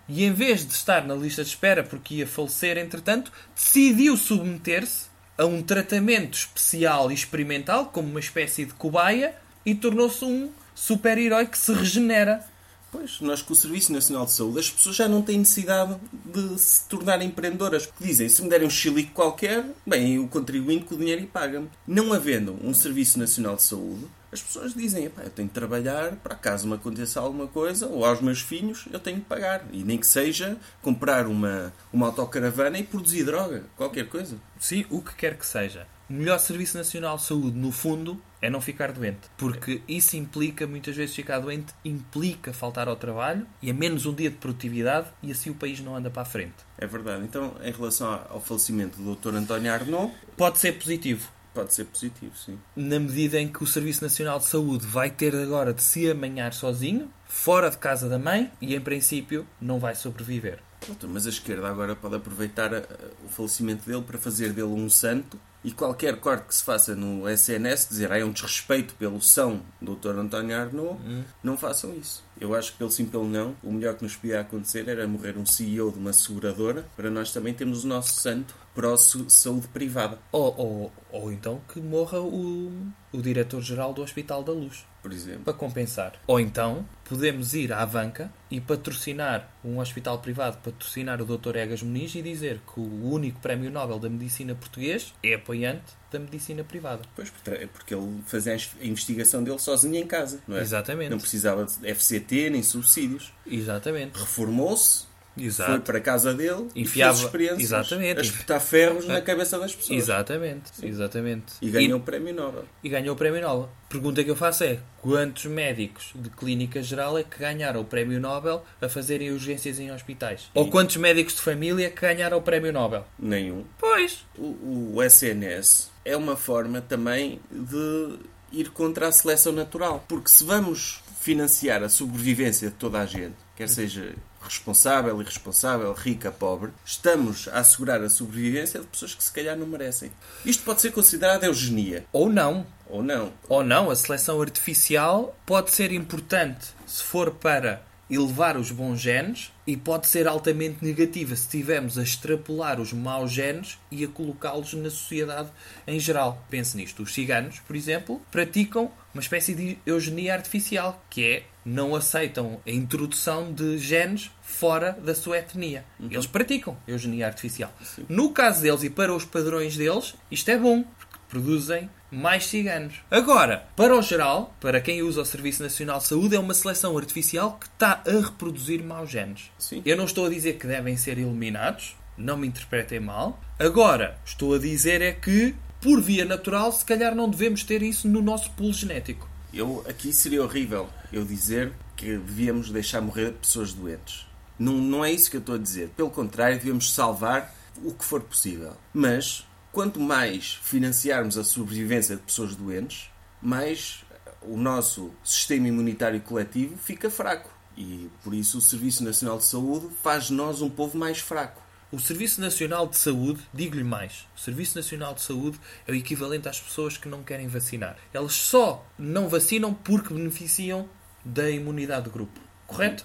e 0.07 0.23
em 0.23 0.31
vez 0.31 0.65
de 0.65 0.73
estar 0.73 1.05
na 1.05 1.13
lista 1.13 1.43
de 1.43 1.49
espera 1.49 1.83
porque 1.83 2.15
ia 2.15 2.25
falecer 2.25 2.77
entretanto, 2.77 3.33
decidiu 3.53 4.15
submeter-se 4.15 5.07
a 5.37 5.45
um 5.45 5.61
tratamento 5.61 6.35
especial 6.35 7.11
e 7.11 7.13
experimental, 7.13 7.87
como 7.87 8.07
uma 8.07 8.21
espécie 8.21 8.63
de 8.63 8.73
cobaia, 8.73 9.35
e 9.65 9.75
tornou-se 9.75 10.23
um 10.23 10.49
super-herói 10.73 11.45
que 11.45 11.57
se 11.57 11.73
regenera. 11.73 12.45
Pois, 12.91 13.21
nós 13.21 13.41
com 13.41 13.53
o 13.53 13.55
Serviço 13.55 13.93
Nacional 13.93 14.25
de 14.25 14.31
Saúde, 14.31 14.59
as 14.59 14.69
pessoas 14.69 14.95
já 14.95 15.07
não 15.07 15.21
têm 15.21 15.37
necessidade 15.39 15.95
de 16.25 16.59
se 16.59 16.87
tornarem 16.87 17.27
empreendedoras. 17.27 17.85
Porque 17.85 18.03
dizem, 18.03 18.27
se 18.27 18.41
me 18.41 18.49
derem 18.49 18.67
um 18.67 18.69
chilique 18.69 19.11
qualquer, 19.11 19.63
bem, 19.85 20.17
o 20.17 20.27
contribuinte 20.27 20.85
com 20.85 20.95
o 20.95 20.97
dinheiro 20.97 21.21
e 21.21 21.27
paga-me. 21.27 21.69
Não 21.87 22.11
havendo 22.13 22.57
um 22.63 22.73
Serviço 22.73 23.19
Nacional 23.19 23.55
de 23.55 23.63
Saúde, 23.63 24.07
as 24.31 24.41
pessoas 24.41 24.73
dizem, 24.73 25.05
"Epá, 25.05 25.23
eu 25.23 25.29
tenho 25.29 25.47
de 25.47 25.53
trabalhar 25.53 26.15
para 26.17 26.35
caso 26.35 26.67
me 26.67 26.75
aconteça 26.75 27.19
alguma 27.19 27.47
coisa, 27.47 27.87
ou 27.87 28.05
aos 28.05 28.21
meus 28.21 28.41
filhos, 28.41 28.85
eu 28.91 28.99
tenho 28.99 29.17
de 29.17 29.25
pagar. 29.25 29.65
E 29.71 29.83
nem 29.83 29.97
que 29.97 30.07
seja 30.07 30.57
comprar 30.81 31.27
uma, 31.27 31.73
uma 31.91 32.07
autocaravana 32.07 32.77
e 32.77 32.83
produzir 32.83 33.23
droga, 33.23 33.63
qualquer 33.75 34.07
coisa. 34.07 34.37
Sim, 34.59 34.85
o 34.89 35.01
que 35.01 35.15
quer 35.15 35.37
que 35.37 35.45
seja. 35.45 35.87
O 36.09 36.13
melhor 36.13 36.39
Serviço 36.39 36.75
Nacional 36.75 37.17
de 37.17 37.23
Saúde, 37.23 37.55
no 37.55 37.71
fundo, 37.71 38.19
é 38.41 38.49
não 38.49 38.59
ficar 38.59 38.91
doente. 38.91 39.29
Porque 39.37 39.81
isso 39.87 40.17
implica, 40.17 40.65
muitas 40.65 40.95
vezes, 40.95 41.15
ficar 41.15 41.39
doente 41.39 41.73
implica 41.85 42.51
faltar 42.51 42.87
ao 42.87 42.95
trabalho 42.95 43.45
e 43.61 43.69
a 43.69 43.73
menos 43.73 44.05
um 44.05 44.13
dia 44.13 44.29
de 44.29 44.37
produtividade 44.37 45.07
e 45.21 45.31
assim 45.31 45.51
o 45.51 45.55
país 45.55 45.79
não 45.81 45.95
anda 45.95 46.09
para 46.09 46.23
a 46.23 46.25
frente. 46.25 46.55
É 46.77 46.87
verdade. 46.87 47.23
Então, 47.23 47.53
em 47.63 47.71
relação 47.71 48.25
ao 48.29 48.41
falecimento 48.41 48.99
do 48.99 49.15
Dr. 49.15 49.35
António 49.35 49.71
Arnaud, 49.71 50.11
Pode 50.35 50.57
ser 50.57 50.73
positivo, 50.79 51.29
pode 51.53 51.73
ser 51.73 51.85
positivo, 51.85 52.35
sim. 52.35 52.57
na 52.75 52.99
medida 52.99 53.39
em 53.39 53.47
que 53.47 53.63
o 53.63 53.67
Serviço 53.67 54.01
Nacional 54.03 54.39
de 54.39 54.45
Saúde 54.45 54.85
vai 54.87 55.11
ter 55.11 55.35
agora 55.35 55.73
de 55.73 55.83
se 55.83 56.09
amanhar 56.09 56.53
sozinho, 56.53 57.11
fora 57.25 57.69
de 57.69 57.77
casa 57.77 58.07
da 58.07 58.17
mãe, 58.17 58.51
e 58.61 58.73
em 58.73 58.81
princípio 58.81 59.45
não 59.61 59.79
vai 59.79 59.95
sobreviver. 59.95 60.59
Mas 61.07 61.25
a 61.25 61.29
esquerda 61.29 61.67
agora 61.67 61.95
pode 61.95 62.15
aproveitar 62.15 62.73
a- 62.73 62.83
o 63.25 63.29
falecimento 63.29 63.85
dele 63.85 64.01
para 64.03 64.17
fazer 64.17 64.49
dele 64.53 64.67
um 64.67 64.89
santo 64.89 65.39
e 65.63 65.71
qualquer 65.71 66.15
corte 66.21 66.47
que 66.47 66.55
se 66.55 66.63
faça 66.63 66.95
no 66.95 67.27
SNS 67.27 67.87
dizer 67.89 68.11
ah, 68.11 68.17
é 68.17 68.23
um 68.23 68.31
desrespeito 68.31 68.95
pelo 68.95 69.21
São 69.21 69.61
Dr. 69.81 70.17
António 70.17 70.57
Arnaud, 70.57 70.97
não 71.43 71.57
façam 71.57 71.93
isso. 71.95 72.23
Eu 72.39 72.55
acho 72.55 72.71
que 72.71 72.77
pelo 72.77 72.89
sim 72.89 73.05
pelo 73.05 73.27
não, 73.27 73.53
o 73.61 73.71
melhor 73.73 73.95
que 73.95 74.03
nos 74.03 74.15
podia 74.15 74.39
acontecer 74.39 74.87
era 74.87 75.05
morrer 75.05 75.37
um 75.37 75.45
CEO 75.45 75.91
de 75.91 75.99
uma 75.99 76.13
seguradora 76.13 76.87
para 76.95 77.09
nós 77.09 77.33
também 77.33 77.53
termos 77.53 77.83
o 77.83 77.87
nosso 77.87 78.13
santo 78.21 78.55
para 78.73 78.93
a 78.93 78.97
saúde 78.97 79.67
privada, 79.67 80.17
Ou, 80.31 80.55
ou, 80.57 80.91
ou 81.11 81.31
então 81.33 81.59
que 81.73 81.81
morra 81.81 82.21
o, 82.21 82.71
o 83.11 83.21
diretor-geral 83.21 83.93
do 83.93 84.01
Hospital 84.01 84.41
da 84.41 84.53
Luz. 84.53 84.85
Por 85.01 85.11
exemplo. 85.11 85.41
para 85.43 85.53
compensar. 85.53 86.13
Ou 86.27 86.39
então 86.39 86.85
podemos 87.05 87.53
ir 87.53 87.73
à 87.73 87.83
banca 87.85 88.31
e 88.51 88.61
patrocinar 88.61 89.49
um 89.63 89.79
hospital 89.79 90.19
privado, 90.19 90.57
patrocinar 90.63 91.21
o 91.21 91.25
Dr. 91.25 91.55
Egas 91.55 91.81
Muniz 91.81 92.13
e 92.15 92.21
dizer 92.21 92.61
que 92.71 92.79
o 92.79 93.09
único 93.11 93.39
prémio 93.39 93.71
Nobel 93.71 93.99
da 93.99 94.09
Medicina 94.09 94.53
português 94.53 95.13
é 95.23 95.33
apoiante 95.33 95.97
da 96.11 96.19
medicina 96.19 96.63
privada. 96.63 97.01
Pois, 97.15 97.29
porque 97.29 97.67
porque 97.67 97.93
ele 97.95 98.21
fazia 98.25 98.53
a 98.53 98.85
investigação 98.85 99.43
dele 99.43 99.59
sozinho 99.59 99.95
em 99.95 100.07
casa, 100.07 100.39
não 100.47 100.57
é? 100.57 100.61
Exatamente. 100.61 101.09
Não 101.09 101.19
precisava 101.19 101.65
de 101.65 101.93
FCT 101.93 102.49
nem 102.51 102.63
subsídios. 102.63 103.33
Exatamente. 103.45 104.17
Reformou-se, 104.17 105.05
foi 105.39 105.47
Exato. 105.65 105.81
para 105.81 105.97
a 105.97 106.01
casa 106.01 106.33
dele 106.33 106.67
Enfiava- 106.75 107.13
e 107.13 107.15
fez 107.15 107.25
experiências 107.25 107.61
Exatamente. 107.61 108.19
a 108.19 108.21
espetar 108.23 108.61
ferros 108.61 109.07
na 109.07 109.21
cabeça 109.21 109.57
das 109.59 109.75
pessoas. 109.75 109.97
Exatamente. 109.97 110.71
Exatamente. 110.83 111.45
E 111.61 111.69
ganhou 111.69 111.99
o 111.99 112.01
prémio 112.03 112.33
Nobel. 112.33 112.65
e 112.83 112.89
ganhou 112.89 113.13
o 113.13 113.17
prémio 113.17 113.41
Nobel. 113.41 113.69
Pergunta 113.87 114.23
que 114.23 114.29
eu 114.29 114.35
faço 114.35 114.63
é: 114.63 114.79
quantos 115.01 115.45
médicos 115.45 116.11
de 116.15 116.29
clínica 116.29 116.81
geral 116.83 117.17
é 117.17 117.23
que 117.23 117.39
ganharam 117.39 117.81
o 117.81 117.85
prémio 117.85 118.19
Nobel 118.19 118.63
a 118.81 118.87
fazerem 118.89 119.31
urgências 119.31 119.79
em 119.79 119.91
hospitais? 119.91 120.49
Ou 120.53 120.69
quantos 120.69 120.97
médicos 120.97 121.35
de 121.35 121.41
família 121.41 121.89
que 121.89 122.01
ganharam 122.01 122.37
o 122.37 122.41
prémio 122.41 122.71
Nobel? 122.71 123.05
Nenhum. 123.17 123.63
Pois. 123.79 124.25
O, 124.37 124.93
o 124.95 125.03
SNS 125.03 125.89
é 126.05 126.15
uma 126.15 126.35
forma 126.35 126.81
também 126.81 127.39
de 127.51 128.19
ir 128.51 128.69
contra 128.71 129.07
a 129.07 129.11
seleção 129.11 129.51
natural. 129.53 130.03
Porque 130.07 130.29
se 130.29 130.43
vamos 130.43 131.01
financiar 131.19 131.83
a 131.83 131.89
sobrevivência 131.89 132.69
de 132.69 132.75
toda 132.75 132.99
a 132.99 133.05
gente, 133.05 133.35
quer 133.55 133.67
seja 133.69 134.13
responsável, 134.41 135.21
irresponsável, 135.21 135.93
rica, 135.93 136.31
pobre, 136.31 136.71
estamos 136.85 137.47
a 137.49 137.59
assegurar 137.59 138.01
a 138.01 138.09
sobrevivência 138.09 138.79
de 138.79 138.87
pessoas 138.87 139.13
que 139.13 139.23
se 139.23 139.31
calhar 139.31 139.57
não 139.57 139.67
merecem. 139.67 140.11
Isto 140.45 140.63
pode 140.63 140.81
ser 140.81 140.91
considerado 140.91 141.43
eugenia. 141.43 142.05
Ou 142.11 142.29
não. 142.29 142.65
Ou 142.87 143.03
não. 143.03 143.31
Ou 143.47 143.63
não, 143.63 143.89
a 143.89 143.95
seleção 143.95 144.41
artificial 144.41 145.37
pode 145.45 145.71
ser 145.71 145.91
importante 145.91 146.67
se 146.87 147.03
for 147.03 147.31
para 147.31 147.83
elevar 148.09 148.57
os 148.57 148.71
bons 148.71 148.99
genes 148.99 149.51
e 149.67 149.77
pode 149.77 150.07
ser 150.07 150.27
altamente 150.27 150.83
negativa 150.83 151.35
se 151.35 151.43
estivermos 151.43 151.97
a 151.97 152.01
extrapolar 152.01 152.81
os 152.81 152.91
maus 152.91 153.31
genes 153.31 153.77
e 153.91 154.03
a 154.03 154.07
colocá-los 154.07 154.73
na 154.73 154.89
sociedade 154.89 155.49
em 155.85 155.99
geral. 155.99 156.43
Pense 156.49 156.75
nisto. 156.75 157.03
Os 157.03 157.13
ciganos, 157.13 157.59
por 157.59 157.75
exemplo, 157.75 158.19
praticam 158.31 158.91
uma 159.13 159.21
espécie 159.21 159.53
de 159.53 159.77
eugenia 159.85 160.33
artificial, 160.33 161.03
que 161.09 161.23
é 161.23 161.43
não 161.69 161.95
aceitam 161.95 162.59
a 162.65 162.71
introdução 162.71 163.53
de 163.53 163.77
genes 163.77 164.31
fora 164.41 164.97
da 165.03 165.13
sua 165.13 165.37
etnia. 165.37 165.85
Eles 165.99 166.25
praticam 166.25 166.75
eugenia 166.87 167.27
artificial. 167.27 167.71
No 168.09 168.31
caso 168.31 168.61
deles 168.63 168.83
e 168.83 168.89
para 168.89 169.13
os 169.13 169.23
padrões 169.23 169.77
deles, 169.77 170.15
isto 170.31 170.49
é 170.49 170.57
bom, 170.57 170.83
porque 170.83 171.19
produzem 171.29 171.89
mais 172.11 172.47
ciganos. 172.47 172.95
Agora, 173.11 173.67
para 173.75 173.95
o 173.95 174.01
geral, 174.01 174.55
para 174.59 174.81
quem 174.81 175.03
usa 175.03 175.21
o 175.21 175.25
Serviço 175.25 175.61
Nacional 175.61 175.99
de 175.99 176.07
Saúde, 176.07 176.35
é 176.35 176.39
uma 176.39 176.55
seleção 176.55 176.97
artificial 176.97 177.57
que 177.59 177.67
está 177.67 178.01
a 178.05 178.19
reproduzir 178.19 178.83
maus 178.83 179.11
genes. 179.11 179.51
Sim. 179.59 179.83
Eu 179.85 179.95
não 179.95 180.05
estou 180.05 180.25
a 180.25 180.29
dizer 180.29 180.57
que 180.57 180.65
devem 180.65 180.97
ser 180.97 181.19
eliminados, 181.19 181.95
não 182.17 182.35
me 182.35 182.47
interpretem 182.47 182.99
mal. 182.99 183.39
Agora, 183.59 184.17
estou 184.25 184.55
a 184.55 184.57
dizer 184.57 185.03
é 185.03 185.11
que, 185.11 185.55
por 185.79 186.01
via 186.01 186.25
natural, 186.25 186.71
se 186.71 186.83
calhar 186.83 187.13
não 187.13 187.29
devemos 187.29 187.63
ter 187.63 187.83
isso 187.83 188.07
no 188.07 188.23
nosso 188.23 188.49
pool 188.51 188.73
genético. 188.73 189.28
Eu, 189.53 189.83
aqui 189.87 190.13
seria 190.13 190.43
horrível 190.43 190.89
eu 191.11 191.25
dizer 191.25 191.73
que 191.95 192.17
devíamos 192.17 192.69
deixar 192.69 193.01
morrer 193.01 193.33
pessoas 193.33 193.73
doentes. 193.73 194.27
Não, 194.57 194.73
não 194.73 195.03
é 195.03 195.11
isso 195.11 195.29
que 195.31 195.37
eu 195.37 195.41
estou 195.41 195.55
a 195.55 195.57
dizer. 195.57 195.89
Pelo 195.95 196.09
contrário, 196.09 196.57
devemos 196.57 196.93
salvar 196.93 197.53
o 197.83 197.93
que 197.93 198.05
for 198.05 198.21
possível. 198.21 198.75
Mas, 198.93 199.47
quanto 199.71 199.99
mais 199.99 200.59
financiarmos 200.63 201.37
a 201.37 201.43
sobrevivência 201.43 202.15
de 202.15 202.21
pessoas 202.21 202.55
doentes, 202.55 203.09
mais 203.41 204.03
o 204.41 204.57
nosso 204.57 205.11
sistema 205.23 205.67
imunitário 205.67 206.21
coletivo 206.21 206.77
fica 206.77 207.09
fraco. 207.09 207.49
E 207.77 208.09
por 208.23 208.33
isso 208.33 208.57
o 208.57 208.61
Serviço 208.61 209.03
Nacional 209.03 209.37
de 209.37 209.45
Saúde 209.45 209.87
faz 210.03 210.25
de 210.25 210.33
nós 210.33 210.61
um 210.61 210.69
povo 210.69 210.97
mais 210.97 211.19
fraco. 211.19 211.61
O 211.91 211.97
Serviço 211.97 212.39
Nacional 212.39 212.85
de 212.85 212.97
Saúde, 212.97 213.41
digo-lhe 213.51 213.83
mais, 213.83 214.27
o 214.37 214.39
Serviço 214.39 214.77
Nacional 214.77 215.15
de 215.15 215.21
Saúde 215.23 215.59
é 215.87 215.91
o 215.91 215.95
equivalente 215.95 216.47
às 216.47 216.59
pessoas 216.61 216.97
que 216.97 217.09
não 217.09 217.23
querem 217.23 217.47
vacinar. 217.47 217.97
Elas 218.13 218.33
só 218.33 218.85
não 218.95 219.27
vacinam 219.27 219.73
porque 219.73 220.13
beneficiam 220.13 220.87
da 221.25 221.49
imunidade 221.49 222.03
de 222.03 222.11
grupo. 222.11 222.39
Correto? 222.67 223.03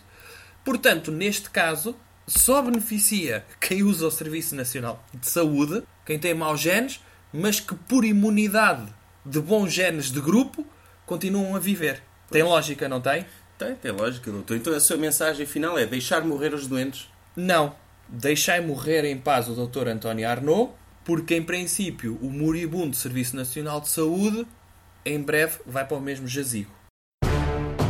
Portanto, 0.63 1.11
neste 1.11 1.49
caso, 1.49 1.97
só 2.27 2.61
beneficia 2.61 3.47
quem 3.59 3.83
usa 3.83 4.07
o 4.07 4.11
Serviço 4.11 4.55
Nacional 4.55 5.03
de 5.15 5.31
Saúde, 5.31 5.83
quem 6.05 6.19
tem 6.19 6.35
maus 6.35 6.61
genes, 6.61 7.01
mas 7.33 7.61
que 7.61 7.75
por 7.75 8.05
imunidade 8.05 8.93
de 9.25 9.41
bons 9.41 9.73
genes 9.73 10.11
de 10.11 10.21
grupo 10.21 10.67
continuam 11.07 11.57
a 11.57 11.59
viver. 11.59 12.03
Tem 12.31 12.43
lógica, 12.43 12.87
não 12.87 13.01
tem? 13.01 13.25
Tem, 13.57 13.75
tem 13.77 13.93
lógica, 13.93 14.31
doutor. 14.31 14.59
Então 14.59 14.75
a 14.75 14.81
sua 14.81 14.99
mensagem 14.99 15.47
final 15.47 15.79
é 15.79 15.87
deixar 15.87 16.23
morrer 16.23 16.53
os 16.53 16.67
doentes. 16.67 17.09
Não. 17.35 17.83
Deixai 18.09 18.61
morrer 18.61 19.05
em 19.05 19.19
paz 19.19 19.49
o 19.49 19.67
Dr. 19.67 19.89
António 19.89 20.29
Arnaud, 20.29 20.73
porque 21.05 21.35
em 21.37 21.43
princípio 21.43 22.19
o 22.23 22.31
moribundo 22.31 22.95
Serviço 22.97 23.37
Nacional 23.37 23.81
de 23.81 23.89
Saúde 23.89 24.47
em 25.05 25.21
breve 25.23 25.59
vai 25.67 25.87
para 25.87 25.97
o 25.97 26.01
mesmo 26.01 26.27
jazigo. 26.27 26.71